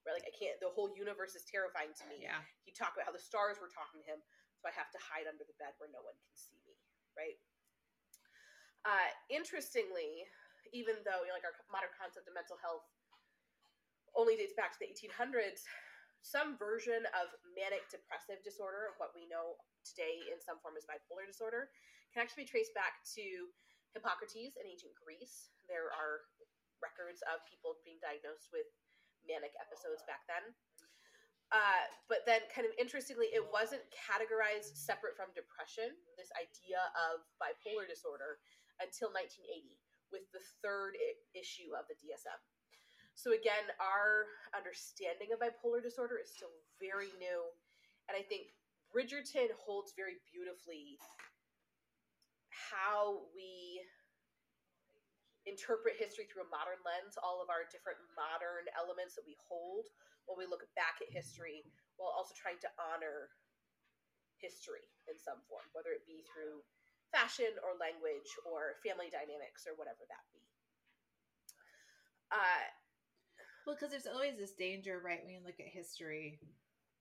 [0.06, 0.18] right?
[0.18, 2.26] Like i can't the whole universe is terrifying to me.
[2.26, 2.42] Yeah.
[2.66, 4.22] He talked about how the stars were talking to him
[4.62, 6.78] so i have to hide under the bed where no one can see me
[7.18, 7.38] right?
[8.86, 10.26] Uh interestingly
[10.72, 12.86] even though you know, like our modern concept of mental health
[14.16, 15.64] only dates back to the 1800s
[16.22, 21.26] some version of manic depressive disorder, what we know today in some form as bipolar
[21.26, 21.74] disorder,
[22.14, 23.50] can actually be traced back to
[23.92, 25.52] Hippocrates in ancient Greece.
[25.68, 26.30] There are
[26.80, 28.70] records of people being diagnosed with
[29.26, 30.54] manic episodes back then.
[31.52, 37.28] Uh, but then, kind of interestingly, it wasn't categorized separate from depression, this idea of
[37.36, 38.40] bipolar disorder,
[38.80, 39.76] until 1980
[40.16, 40.96] with the third
[41.36, 42.40] issue of the DSM.
[43.22, 44.26] So again, our
[44.58, 46.50] understanding of bipolar disorder is still
[46.82, 47.46] very new,
[48.10, 48.50] and I think
[48.90, 50.98] Bridgerton holds very beautifully
[52.50, 53.86] how we
[55.46, 59.86] interpret history through a modern lens, all of our different modern elements that we hold
[60.26, 61.62] when we look back at history,
[62.02, 63.30] while also trying to honor
[64.42, 66.66] history in some form, whether it be through
[67.14, 70.42] fashion or language or family dynamics or whatever that be.
[72.34, 72.66] Uh,
[73.66, 76.40] well, because there's always this danger, right, when you look at history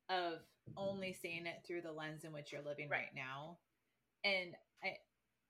[0.08, 0.40] of
[0.76, 3.58] only seeing it through the lens in which you're living right, right now.
[4.24, 4.96] And I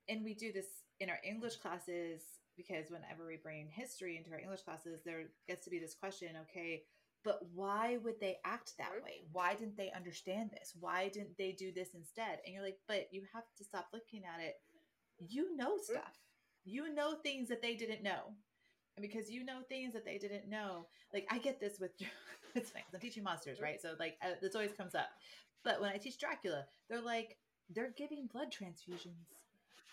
[0.08, 0.66] and we do this
[0.98, 2.22] in our English classes
[2.56, 6.28] because whenever we bring history into our English classes, there gets to be this question,
[6.42, 6.82] okay,
[7.24, 9.22] but why would they act that way?
[9.32, 10.72] Why didn't they understand this?
[10.78, 12.38] Why didn't they do this instead?
[12.44, 14.56] And you're like, but you have to stop looking at it.
[15.18, 16.18] You know stuff.
[16.64, 18.34] You know things that they didn't know
[19.00, 21.92] and because you know things that they didn't know like i get this with
[22.54, 23.80] it's nice i'm teaching monsters right?
[23.80, 25.08] So like uh, this always comes up.
[25.64, 27.36] But when i teach dracula they're like
[27.74, 29.36] they're giving blood transfusions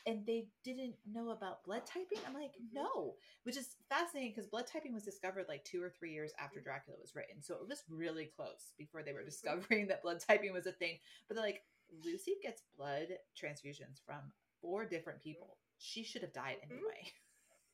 [0.06, 2.20] and they didn't know about blood typing?
[2.26, 2.76] I'm like mm-hmm.
[2.76, 3.16] no.
[3.44, 6.98] Which is fascinating because blood typing was discovered like two or three years after dracula
[7.00, 7.42] was written.
[7.42, 9.30] So it was really close before they were mm-hmm.
[9.30, 10.98] discovering that blood typing was a thing.
[11.28, 11.64] But they're like
[12.04, 13.08] lucy gets blood
[13.40, 15.58] transfusions from four different people.
[15.78, 16.74] She should have died mm-hmm.
[16.74, 17.02] anyway.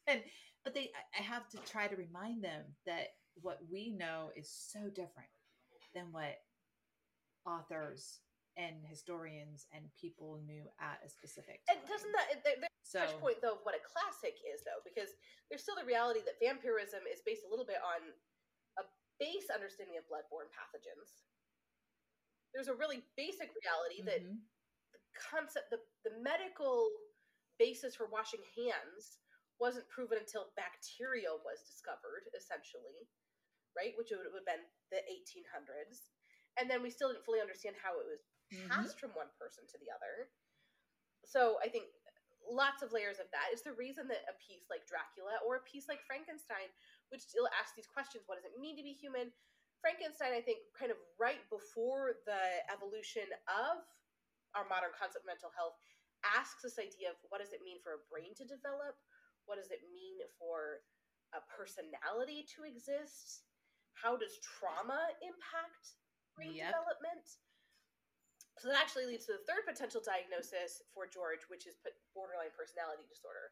[0.06, 0.22] And
[0.64, 4.90] but they i have to try to remind them that what we know is so
[4.90, 5.30] different
[5.94, 6.38] than what
[7.46, 8.22] authors
[8.54, 11.82] and historians and people knew at a specific time.
[11.82, 15.10] And doesn't that there's so, touch point though of what a classic is though, because
[15.50, 18.14] there's still the reality that vampirism is based a little bit on
[18.78, 18.84] a
[19.18, 21.26] base understanding of bloodborne pathogens.
[22.54, 24.38] There's a really basic reality that mm-hmm.
[24.94, 26.94] the concept, the, the medical
[27.58, 29.18] basis for washing hands
[29.64, 33.08] wasn't proven until bacteria was discovered, essentially,
[33.72, 33.96] right?
[33.96, 36.12] Which would have been the 1800s.
[36.60, 38.68] And then we still didn't fully understand how it was mm-hmm.
[38.68, 40.28] passed from one person to the other.
[41.24, 41.88] So I think
[42.44, 45.64] lots of layers of that is the reason that a piece like Dracula or a
[45.64, 46.68] piece like Frankenstein,
[47.08, 49.32] which still asks these questions what does it mean to be human?
[49.80, 53.84] Frankenstein, I think, kind of right before the evolution of
[54.56, 55.76] our modern concept of mental health,
[56.24, 58.96] asks this idea of what does it mean for a brain to develop?
[59.46, 60.84] What does it mean for
[61.36, 63.48] a personality to exist?
[63.94, 66.00] How does trauma impact
[66.36, 66.74] brain yep.
[66.74, 67.26] development?
[68.62, 71.82] So that actually leads to the third potential diagnosis for George, which is
[72.14, 73.50] borderline personality disorder,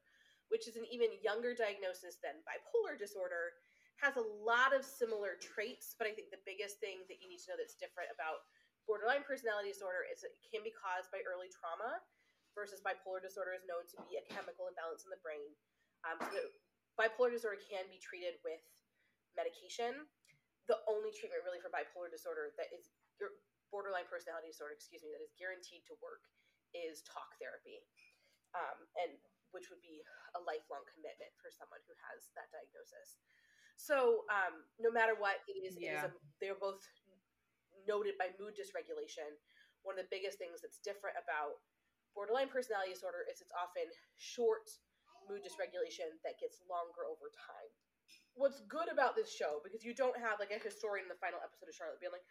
[0.54, 3.58] which is an even younger diagnosis than bipolar disorder.
[3.98, 7.42] Has a lot of similar traits, but I think the biggest thing that you need
[7.46, 8.46] to know that's different about
[8.90, 12.02] borderline personality disorder is it can be caused by early trauma
[12.58, 15.54] versus bipolar disorder is known to be a chemical imbalance in the brain
[16.08, 16.40] um, so
[16.98, 18.62] bipolar disorder can be treated with
[19.38, 20.08] medication.
[20.70, 23.34] The only treatment really for bipolar disorder that is your
[23.74, 26.22] borderline personality disorder, excuse me, that is guaranteed to work
[26.72, 27.84] is talk therapy,
[28.56, 29.16] um, and
[29.52, 30.00] which would be
[30.36, 33.20] a lifelong commitment for someone who has that diagnosis.
[33.76, 35.88] So um, no matter what, it is, yeah.
[35.88, 36.84] it is a, they're both
[37.88, 39.28] noted by mood dysregulation.
[39.84, 41.60] One of the biggest things that's different about
[42.14, 43.88] borderline personality disorder is it's often
[44.20, 44.70] short
[45.30, 47.70] mood dysregulation that gets longer over time.
[48.36, 51.40] What's good about this show, because you don't have like a historian in the final
[51.44, 52.26] episode of Charlotte being like,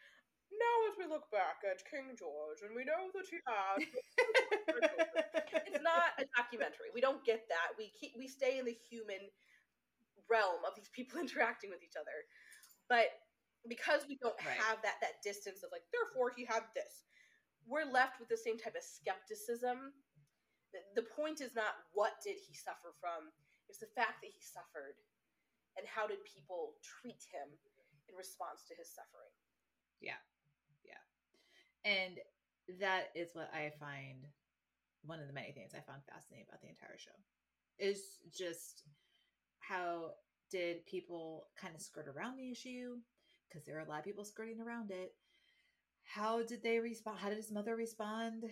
[0.50, 3.78] now as we look back at King George and we know that he had
[5.66, 6.90] it's not a documentary.
[6.94, 7.78] We don't get that.
[7.78, 9.30] We keep we stay in the human
[10.28, 12.26] realm of these people interacting with each other.
[12.88, 13.10] But
[13.68, 14.56] because we don't Right.
[14.56, 17.04] have that that distance of like therefore he had this
[17.68, 19.92] we're left with the same type of skepticism
[20.94, 23.30] the, point is not what did he suffer from
[23.68, 24.98] it's the fact that he suffered
[25.78, 27.48] and how did people treat him
[28.08, 29.34] in response to his suffering
[30.00, 30.18] Yeah.
[30.82, 31.02] Yeah.
[31.84, 32.18] and
[32.78, 34.26] that is what I find
[35.02, 37.16] one of the many things I found fascinating about the entire show
[37.78, 38.84] is just
[39.58, 40.12] how
[40.50, 42.98] did people kind of skirt around the issue
[43.48, 45.14] because there are a lot of people skirting around it.
[46.04, 47.18] How did they respond?
[47.18, 48.44] How did his mother respond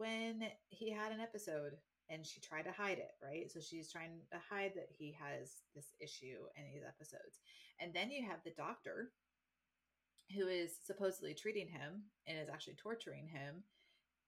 [0.00, 1.72] when he had an episode
[2.08, 3.50] and she tried to hide it, right?
[3.52, 7.38] So she's trying to hide that he has this issue in these episodes.
[7.78, 9.12] And then you have the doctor
[10.34, 13.62] who is supposedly treating him and is actually torturing him.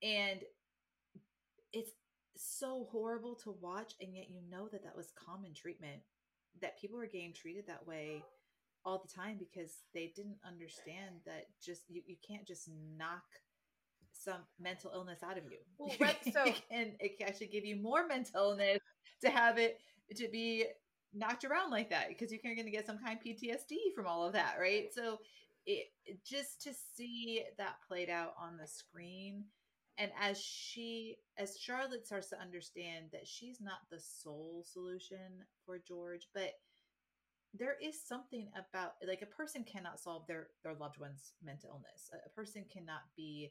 [0.03, 0.43] And
[1.73, 1.93] it's
[2.37, 3.95] so horrible to watch.
[3.99, 6.03] And yet, you know that that was common treatment,
[6.61, 8.23] that people were getting treated that way
[8.85, 13.23] all the time because they didn't understand that just you, you can't just knock
[14.23, 15.59] some mental illness out of you.
[15.79, 18.79] Well, right, so- and it can actually give you more mental illness
[19.23, 19.79] to have it
[20.17, 20.65] to be
[21.15, 24.27] knocked around like that because you're going to get some kind of PTSD from all
[24.27, 24.87] of that, right?
[24.93, 25.19] So
[25.67, 29.45] it it- just to see that played out on the screen
[29.99, 35.79] and as she as Charlotte starts to understand that she's not the sole solution for
[35.87, 36.53] George, but
[37.55, 42.11] there is something about like a person cannot solve their their loved one's mental illness.
[42.27, 43.51] A person cannot be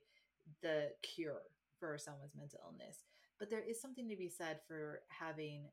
[0.62, 1.44] the cure
[1.80, 3.04] for someone's mental illness,
[3.40, 5.66] but there is something to be said for having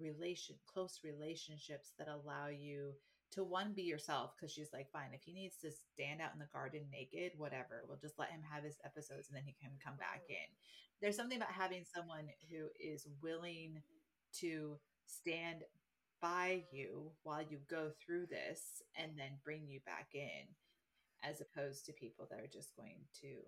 [0.00, 2.92] relation close relationships that allow you
[3.30, 6.38] to one be yourself because she's like fine if he needs to stand out in
[6.38, 9.70] the garden naked whatever we'll just let him have his episodes and then he can
[9.84, 10.50] come back in.
[11.00, 13.82] There's something about having someone who is willing
[14.40, 15.62] to stand
[16.22, 20.46] by you while you go through this and then bring you back in
[21.22, 23.42] as opposed to people that are just going to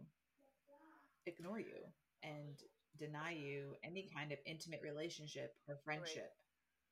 [1.27, 1.85] ignore you
[2.23, 2.63] and
[2.97, 6.33] deny you any kind of intimate relationship or friendship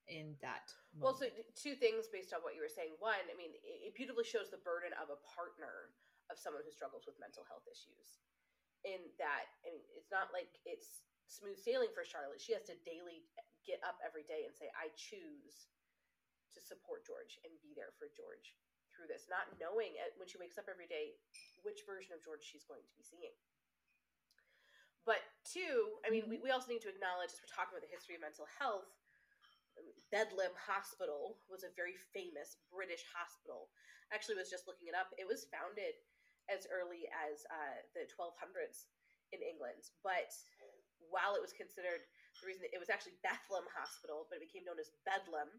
[0.04, 0.68] in that
[1.00, 2.92] Well, so two things based on what you were saying.
[3.00, 5.96] One, I mean, it beautifully shows the burden of a partner
[6.28, 8.20] of someone who struggles with mental health issues.
[8.84, 12.36] In that, I mean, it's not like it's smooth sailing for Charlotte.
[12.36, 13.24] She has to daily
[13.64, 15.72] get up every day and say, "I choose
[16.52, 18.60] to support George and be there for George
[18.92, 21.16] through this," not knowing when she wakes up every day
[21.64, 23.32] which version of George she's going to be seeing.
[25.04, 27.92] But two, I mean, we, we also need to acknowledge as we're talking about the
[27.92, 28.88] history of mental health,
[30.08, 33.68] Bedlam Hospital was a very famous British hospital.
[34.12, 35.10] Actually, was just looking it up.
[35.18, 35.98] It was founded
[36.46, 38.88] as early as uh, the 1200s
[39.32, 40.30] in England, but
[41.10, 42.04] while it was considered
[42.38, 45.50] the reason it was actually Bethlehem Hospital, but it became known as Bedlam,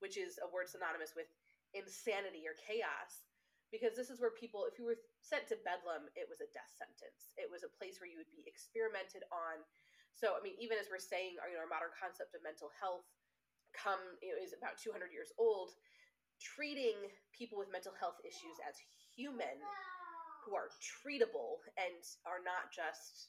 [0.00, 1.28] which is a word synonymous with
[1.76, 3.28] insanity or chaos.
[3.70, 6.74] Because this is where people, if you were sent to Bedlam, it was a death
[6.74, 7.38] sentence.
[7.38, 9.62] It was a place where you would be experimented on.
[10.10, 12.74] So, I mean, even as we're saying, our, you know, our modern concept of mental
[12.74, 13.06] health
[13.70, 15.78] come you know, is about 200 years old
[16.40, 16.96] treating
[17.36, 18.74] people with mental health issues as
[19.12, 19.60] human
[20.42, 23.28] who are treatable and are not just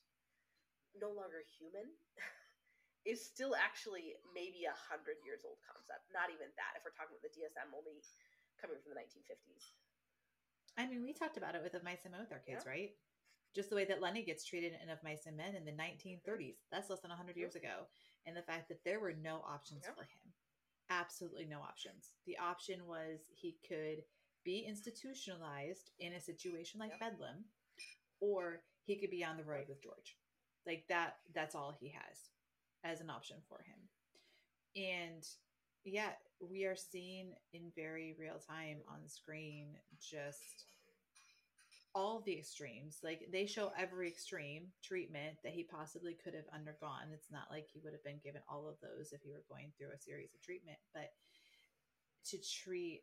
[0.96, 1.92] no longer human
[3.12, 7.16] is still actually maybe a hundred years old concept not even that if we're talking
[7.16, 8.00] about the dsm only
[8.60, 9.76] coming from the 1950s
[10.78, 12.72] I mean, we talked about it with Of Mice and Men with our kids, Yeah.
[12.72, 12.98] right?
[13.54, 16.64] Just the way that Lennie gets treated in Of Mice and Men in the 1930s.
[16.72, 17.88] That's less than 100 years ago.
[18.26, 19.94] And the fact that there were no options Yeah.
[19.94, 20.34] for him.
[20.90, 22.14] Absolutely no options.
[22.26, 24.06] The option was he could
[24.44, 26.98] be institutionalized in a situation like Yeah.
[27.10, 27.46] Bedlam,
[28.20, 30.18] or he could be on the road with George.
[30.66, 32.32] Like that, that's all he has
[32.84, 33.90] as an option for him.
[34.76, 35.28] And
[35.84, 36.16] yeah,
[36.50, 39.68] we are seeing in very real time on screen
[40.00, 40.66] just
[41.94, 43.00] all the extremes.
[43.04, 47.12] Like they show every extreme treatment that he possibly could have undergone.
[47.14, 49.72] It's not like he would have been given all of those if he were going
[49.78, 51.12] through a series of treatment, but
[52.30, 53.02] to treat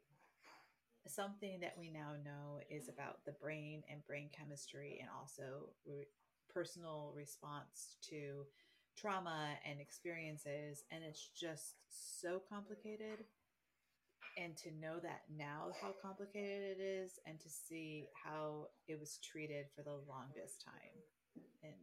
[1.07, 6.07] something that we now know is about the brain and brain chemistry and also re-
[6.53, 8.45] personal response to
[9.01, 13.24] trauma and experiences and it's just so complicated.
[14.38, 19.18] And to know that now how complicated it is and to see how it was
[19.18, 20.94] treated for the longest time.
[21.64, 21.74] And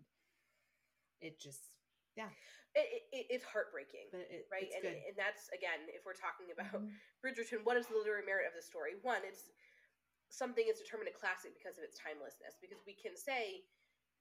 [1.19, 1.71] it just
[2.15, 2.31] yeah.
[2.75, 4.71] It, it, it's heartbreaking but it, right?
[4.71, 6.95] it's and, and that's again if we're talking about Mhm.
[7.19, 8.95] bridgerton what is the literary merit of the story?
[9.03, 9.51] One it's
[10.31, 13.67] something is determined a classic because of its timelessness because we can say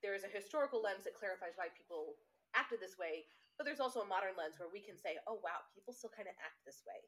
[0.02, 2.18] there is a historical lens that clarifies why people
[2.74, 3.22] acted this way
[3.54, 6.26] but there's also a modern lens where we can say oh wow people still kind
[6.26, 6.98] of act this way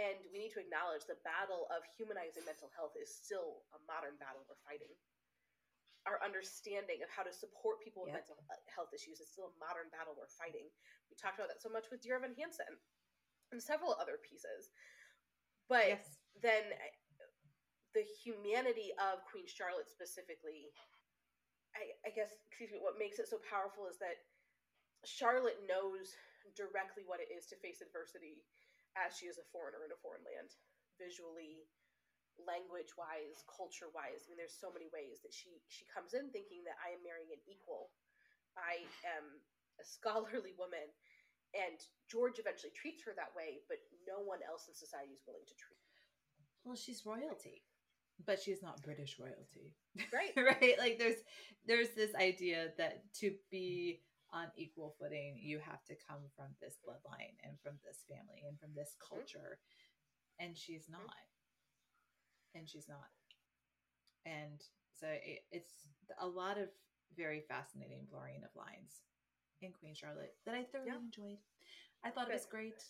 [0.00, 4.16] And we need to acknowledge the battle of humanizing mental health is still a modern
[4.16, 4.96] battle we're fighting.
[6.08, 8.24] Our understanding of how to support people with Yep.
[8.24, 8.38] mental
[8.72, 10.72] health issues is still a modern battle we're fighting.
[11.12, 12.80] We talked about that so much with Dear Evan Hansen
[13.52, 14.72] and several other pieces.
[15.68, 16.18] But yes.
[16.40, 16.92] then uh,
[17.94, 20.72] the humanity of Queen Charlotte specifically,
[21.76, 24.16] I, I guess, excuse me, what makes it so powerful is that
[25.04, 26.14] Charlotte knows
[26.54, 28.44] directly what it is to face adversity
[28.94, 30.52] as she is a foreigner in a foreign land,
[31.00, 31.64] visually,
[32.40, 34.24] language wise, culture wise.
[34.24, 37.04] I mean, there's so many ways that she she comes in thinking that I am
[37.04, 37.92] marrying an equal.
[38.56, 38.84] I
[39.16, 39.40] am
[39.80, 40.92] a scholarly woman,
[41.56, 45.48] and George eventually treats her that way, but no one else in society is willing
[45.48, 45.80] to treat.
[46.64, 47.64] Well, she's royalty,
[48.24, 49.72] but she's not British royalty.
[50.12, 50.32] Right.
[50.36, 50.76] right?
[50.78, 51.20] Like there's
[51.66, 54.00] there's this idea that to be
[54.32, 58.58] on equal footing, you have to come from this bloodline and from this family and
[58.58, 59.08] from this Mhm.
[59.08, 59.58] culture.
[60.38, 61.16] And she's not.
[62.54, 63.10] And she's not.
[64.24, 64.60] And
[64.94, 65.84] so it, it's
[66.18, 66.70] a lot of
[67.14, 69.02] very fascinating blurring of lines
[69.60, 70.96] in Queen Charlotte that I thoroughly Yeah.
[70.96, 71.38] enjoyed.
[72.02, 72.82] I thought it was great.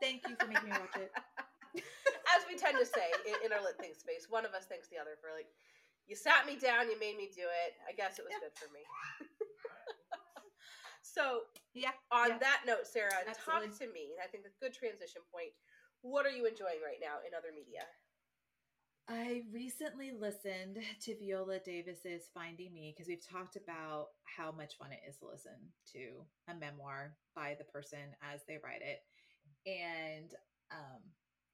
[0.00, 1.12] Thank you for making me watch it.
[2.36, 4.88] As we tend to say in, in our lit think space, one of us thanks
[4.88, 5.48] the other for like,
[6.06, 7.74] you sat me down, you made me do it.
[7.88, 8.40] I guess it was Yeah.
[8.40, 8.80] good for me.
[11.12, 11.42] so,
[11.74, 11.92] Yeah.
[12.10, 12.38] on yeah.
[12.38, 13.68] that note, Sarah, Absolutely.
[13.68, 14.16] talk to me.
[14.22, 15.52] I think a good transition point.
[16.02, 17.86] What are you enjoying right now in other media?
[19.08, 24.92] I recently listened to Viola Davis's Finding Me because we've talked about how much fun
[24.92, 25.58] it is to listen
[25.92, 29.02] to a memoir by the person as they write it.
[29.66, 30.32] And
[30.70, 31.02] um,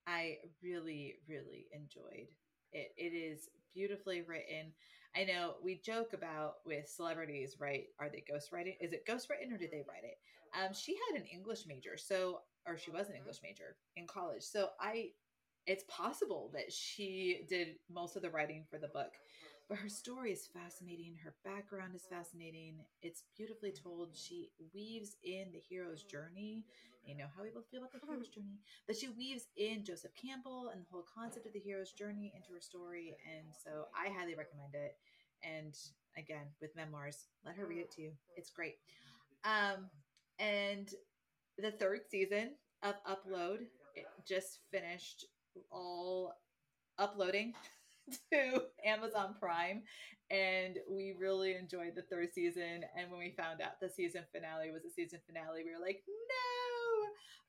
[0.06, 2.28] I really, really enjoyed
[2.72, 2.92] it.
[2.96, 4.72] It is beautifully written.
[5.18, 7.86] I know we joke about with celebrities, right?
[7.98, 8.76] Are they ghostwriting?
[8.80, 9.90] Is it ghostwritten or did they mm-hmm.
[9.90, 10.18] write it?
[10.54, 13.22] Um, she had an English major, so or she was an mm-hmm.
[13.22, 14.42] English major in college.
[14.42, 15.10] So I
[15.66, 19.12] it's possible that she did most of the writing for the book
[19.68, 23.88] but her story is fascinating her background is fascinating it's beautifully mm-hmm.
[23.88, 26.64] told she weaves in the hero's journey
[27.04, 30.70] you know how people feel about the hero's journey but she weaves in joseph campbell
[30.72, 34.34] and the whole concept of the hero's journey into her story and so i highly
[34.34, 34.96] recommend it
[35.42, 35.74] and
[36.16, 38.12] again with memoirs let her read it to you.
[38.36, 38.76] It's great.
[39.44, 39.88] Um
[40.38, 40.88] and
[41.58, 43.60] the third season of upload
[43.94, 45.26] it just finished
[45.70, 46.34] all
[46.98, 47.54] uploading
[48.32, 49.82] to Amazon Prime.
[50.30, 52.84] And we really enjoyed the third season.
[52.96, 56.02] And when we found out the season finale was a season finale we were like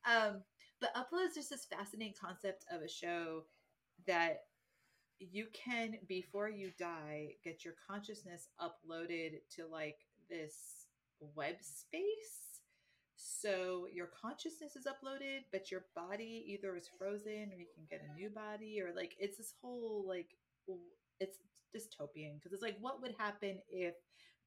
[0.06, 0.16] no!
[0.16, 0.44] Um
[0.80, 3.44] but upload is just this fascinating concept of a show
[4.08, 4.44] that
[5.20, 10.00] you can before you die get your consciousness uploaded to like
[10.30, 10.86] this
[11.36, 12.50] web space
[13.42, 18.02] so your consciousness is uploaded, but your body either is frozen or you can get
[18.02, 20.38] a new body or like it's this whole like
[21.20, 21.38] it's
[21.76, 23.96] dystopian because it's like what would happen if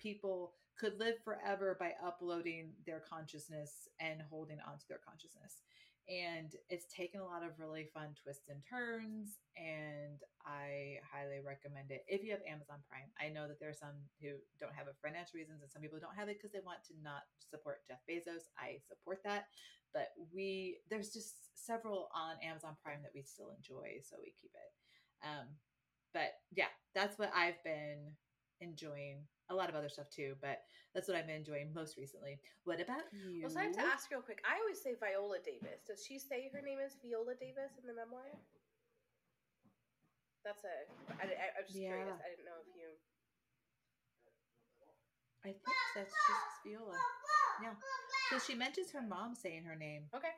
[0.00, 5.62] people could live forever by uploading their consciousness and holding on to their consciousness.
[6.10, 11.94] And it's taken a lot of really fun twists and turns, and I highly recommend
[11.94, 13.06] it if you have Amazon Prime.
[13.22, 15.80] I know that there are some who don't have it for financial reasons, and some
[15.80, 18.50] people don't have it because they want to not support Jeff Bezos.
[18.58, 19.46] I support that,
[19.94, 24.52] but we there's just several on Amazon Prime that we still enjoy, so we keep
[24.58, 24.70] it.
[25.22, 25.54] Um,
[26.12, 28.18] but yeah, that's what I've been
[28.60, 29.22] enjoying.
[29.52, 30.64] A lot of other stuff too, but
[30.96, 32.40] that's what I've been enjoying most recently.
[32.64, 33.44] What about you?
[33.44, 34.40] Well, so I have to ask real quick.
[34.48, 35.84] I always say Viola Davis.
[35.84, 38.24] Does she say her name is Viola Davis in the memoir?
[40.40, 40.88] That's a.
[41.20, 42.16] I, I, I'm just curious.
[42.16, 42.96] I didn't know if you.
[45.44, 46.96] I think that's just Viola.
[47.60, 47.76] Yeah.
[48.32, 50.08] So she mentions her mom saying her name.
[50.16, 50.32] Okay.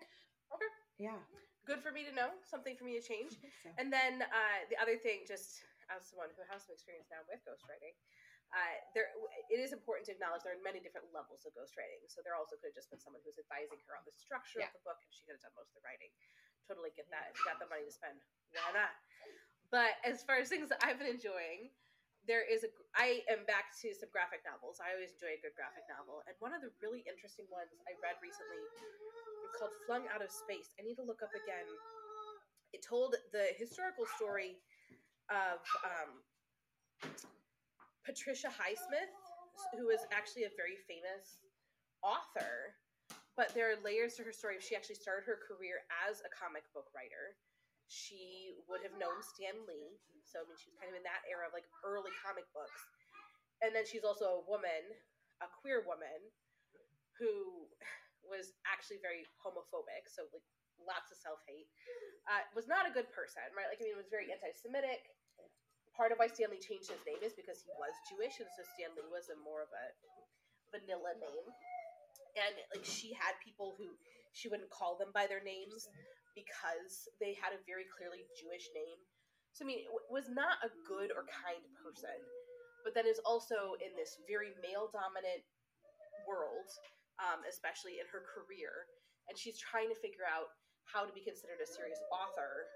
[0.50, 0.70] Okay.
[0.98, 1.22] Yeah.
[1.70, 2.34] Good for me to know.
[2.42, 3.38] Something for me to change.
[3.62, 3.70] So.
[3.78, 7.40] And then uh, the other thing, just as someone who has some experience now with
[7.46, 7.94] ghostwriting,
[8.52, 9.10] uh, there
[9.48, 12.04] it is important to acknowledge there are many different levels of ghostwriting.
[12.06, 14.70] So there also could have just been someone who's advising her on the structure Yeah.
[14.70, 16.12] of the book, and she could have done most of the writing.
[16.68, 17.32] Totally get that.
[17.32, 18.20] If you got the money to spend,
[18.56, 18.92] why not?
[19.68, 21.72] But as far as things that I've been enjoying,
[22.24, 22.70] there is a.
[22.96, 24.80] I am back to some graphic novels.
[24.80, 27.92] I always enjoy a good graphic novel, and one of the really interesting ones I
[28.00, 28.64] read recently
[29.44, 30.74] it's called Flung Out of Space.
[30.80, 31.68] I need to look up again.
[32.72, 34.58] It told the historical story
[35.30, 36.24] of um,
[38.04, 39.12] Patricia Highsmith,
[39.72, 41.40] who is actually a very famous
[42.04, 42.76] author.
[43.34, 44.62] But there are layers to her story.
[44.62, 47.34] She actually started her career as a comic book writer.
[47.90, 51.26] She would have known Stan Lee, so I mean, she was kind of in that
[51.26, 52.80] era of like early comic books.
[53.60, 54.86] And then she's also a woman,
[55.42, 56.20] a queer woman,
[57.18, 57.66] who
[58.26, 60.44] was actually very homophobic, so like
[60.80, 61.68] lots of self hate.
[62.30, 63.68] Uh, was not a good person, right?
[63.68, 65.10] Like I mean, it was very anti-Semitic.
[65.94, 68.66] Part of why Stan Lee changed his name is because he was Jewish, and so
[68.74, 69.86] Stan Lee was a more of a
[70.74, 71.46] vanilla name.
[72.34, 73.94] And like she had people who
[74.34, 75.86] she wouldn't call them by their names
[76.34, 78.98] because they had a very clearly Jewish name.
[79.54, 82.18] So I mean, was not a good or kind person,
[82.82, 85.46] but then is also in this very male dominant
[86.26, 86.66] world,
[87.22, 88.90] um, especially in her career,
[89.30, 90.50] and she's trying to figure out
[90.90, 92.66] how to be considered a serious author,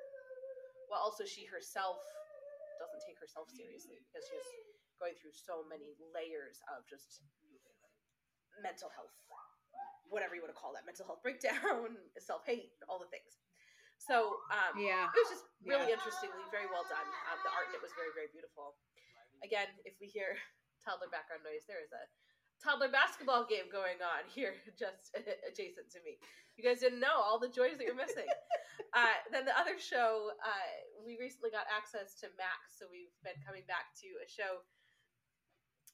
[0.86, 1.98] while also she herself
[2.78, 4.48] doesn't take herself seriously because she's
[4.98, 7.22] going through so many layers of just
[8.62, 9.14] mental health,
[10.10, 13.38] whatever you want to call that, mental health breakdown, self hate, all the things.
[13.98, 15.10] So um, Yeah.
[15.10, 15.98] it was just really Yeah.
[15.98, 17.06] interestingly very well done.
[17.30, 18.78] Um, the art in it was very very beautiful.
[19.42, 20.38] Again, if we hear
[20.84, 22.02] toddler background noise, there is a
[22.62, 25.14] toddler basketball game going on here, just
[25.48, 26.18] adjacent to me.
[26.58, 28.26] You guys didn't know all the joys that you're missing.
[28.98, 30.68] uh, then the other show, uh,
[31.06, 34.66] we recently got access to Max, so we've been coming back to a show.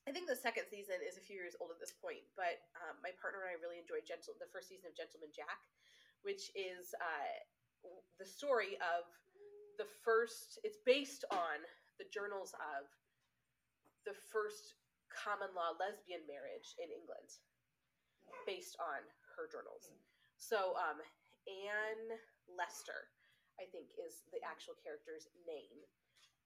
[0.09, 3.01] I think the second season is a few years old at this point, but um,
[3.01, 5.65] my partner and I really enjoyed Gentle- the first season of Gentleman Jack,
[6.25, 7.33] which is uh,
[8.21, 9.09] the story of
[9.81, 10.61] the first.
[10.65, 11.65] It's based on
[11.97, 12.89] the journals of
[14.05, 14.77] the first
[15.15, 17.31] common law lesbian marriage in England,
[18.45, 19.07] based on
[19.39, 19.95] her journals.
[20.37, 20.99] So, um,
[21.47, 22.19] Anne
[22.51, 23.09] Lister,
[23.57, 25.79] I think, is the actual character's name.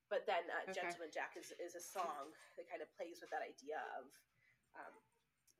[0.08, 0.76] But then uh, Okay.
[0.76, 4.08] Gentleman Jack is, is a song that kind of plays with that idea of
[4.76, 4.94] um,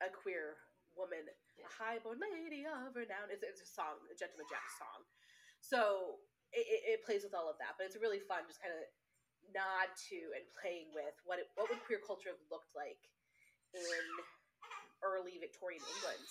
[0.01, 0.57] a queer
[0.97, 3.29] woman, a high-born lady of renown.
[3.29, 5.05] It's, it's a song, a Gentleman Jack song.
[5.61, 6.17] So
[6.49, 8.81] it, it, it plays with all of that, but it's really fun, just kind of
[9.55, 12.99] nod to and playing with what it, what would queer culture have looked like
[13.73, 14.05] in
[15.03, 16.27] early Victorian England.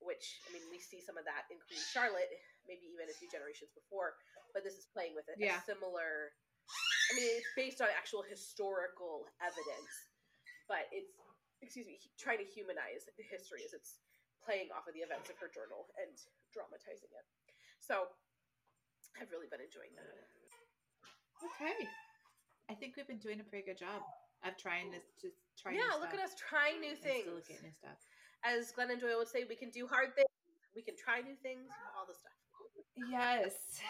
[0.00, 2.32] Which I mean, we see some of that in Queen Charlotte,
[2.64, 4.16] maybe even a few generations before.
[4.56, 5.60] But this is playing with a, a Yeah.
[5.60, 6.32] similar.
[7.12, 9.92] I mean, it's based on actual historical evidence,
[10.70, 11.12] but it's
[11.60, 14.00] excuse me, trying to humanize the history as it's
[14.40, 16.16] playing off of the events of her journal and
[16.56, 17.26] dramatizing it.
[17.84, 18.08] So,
[19.20, 20.08] I've really been enjoying that.
[21.44, 21.84] Okay.
[22.70, 23.98] I think we've been doing a pretty good job
[24.46, 25.72] of trying to just try.
[25.74, 27.26] yeah, look at us trying new things.
[27.26, 27.98] Still look at new stuff.
[28.46, 30.30] As Glennon Doyle would say, we can do hard things,
[30.74, 31.66] we can try new things,
[31.98, 32.38] all the stuff.
[33.10, 33.82] Yes.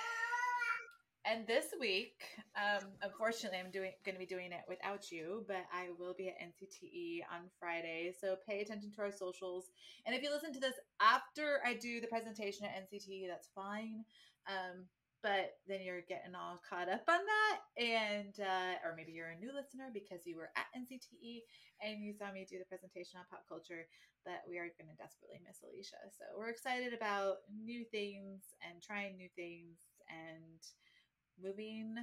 [1.26, 2.24] And this week,
[2.56, 6.28] um, unfortunately, I'm doing going to be doing it without you, but I will be
[6.28, 8.14] at NCTE on Friday.
[8.18, 9.66] So pay attention to our socials.
[10.06, 14.04] And if you listen to this after I do the presentation at NCTE, that's fine.
[14.48, 14.86] Um,
[15.22, 19.40] but then you're getting all caught up on that, and uh, or maybe you're a
[19.40, 21.44] new listener because you were at NCTE
[21.82, 23.86] and you saw me do the presentation on pop culture.
[24.24, 25.96] But we are going to desperately miss Alicia.
[26.12, 29.80] So we're excited about new things and trying new things
[30.12, 30.60] and
[31.42, 31.96] moving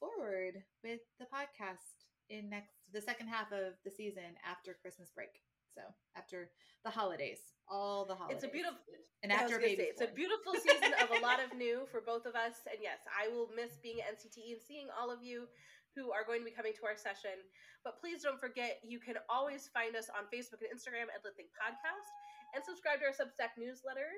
[0.00, 5.43] forward with the podcast in next the second half of the season after Christmas break.
[5.74, 5.82] So
[6.16, 6.50] after
[6.84, 8.42] the holidays, all the holidays.
[8.42, 8.78] It's a beautiful.
[9.22, 9.82] and after baby.
[9.82, 12.78] say, it's a beautiful season of a lot of new for both of us, and
[12.80, 15.48] yes, I will miss being at NCTE and seeing all of you
[15.96, 17.38] who are going to be coming to our session.
[17.86, 21.36] But please don't forget, you can always find us on Facebook and Instagram at Lit
[21.36, 22.08] Think Podcast,
[22.54, 24.08] and subscribe to our Substack newsletter,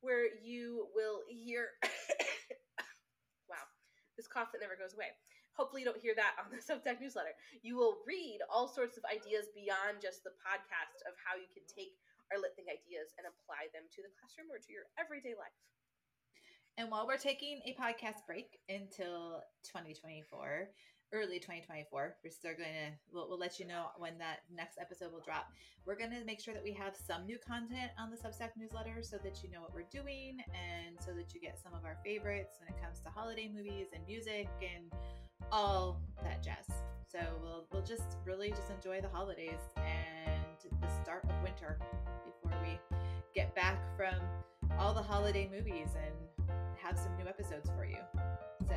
[0.00, 1.76] where you will hear.
[3.50, 3.64] wow,
[4.16, 5.14] this cough that never goes away.
[5.56, 7.32] Hopefully, you don't hear that on the Substack newsletter.
[7.64, 11.64] You will read all sorts of ideas beyond just the podcast of how you can
[11.64, 11.96] take
[12.28, 15.54] our lit think ideas and apply them to the classroom or to your everyday life.
[16.76, 20.68] And while we're taking a podcast break until 2024,
[21.12, 25.12] early 2024, we're still going to, we'll, we'll let you know when that next episode
[25.12, 25.46] will drop.
[25.84, 29.02] We're going to make sure that we have some new content on the Substack newsletter
[29.02, 31.96] so that you know what we're doing and so that you get some of our
[32.04, 34.90] favorites when it comes to holiday movies and music and
[35.52, 36.66] all that jazz.
[37.10, 40.36] So we'll, we'll just really just enjoy the holidays and
[40.80, 41.78] the start of winter
[42.24, 42.78] before we
[43.34, 44.14] get back from
[44.78, 46.48] all the holiday movies and
[46.80, 47.98] have some new episodes for you.
[48.68, 48.74] So,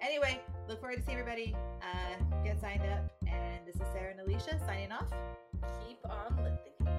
[0.00, 1.54] anyway, look forward to seeing everybody.
[1.82, 3.10] Uh, get signed up.
[3.26, 5.08] And this is Sarah and Alicia signing off.
[5.86, 6.98] Keep on thinking.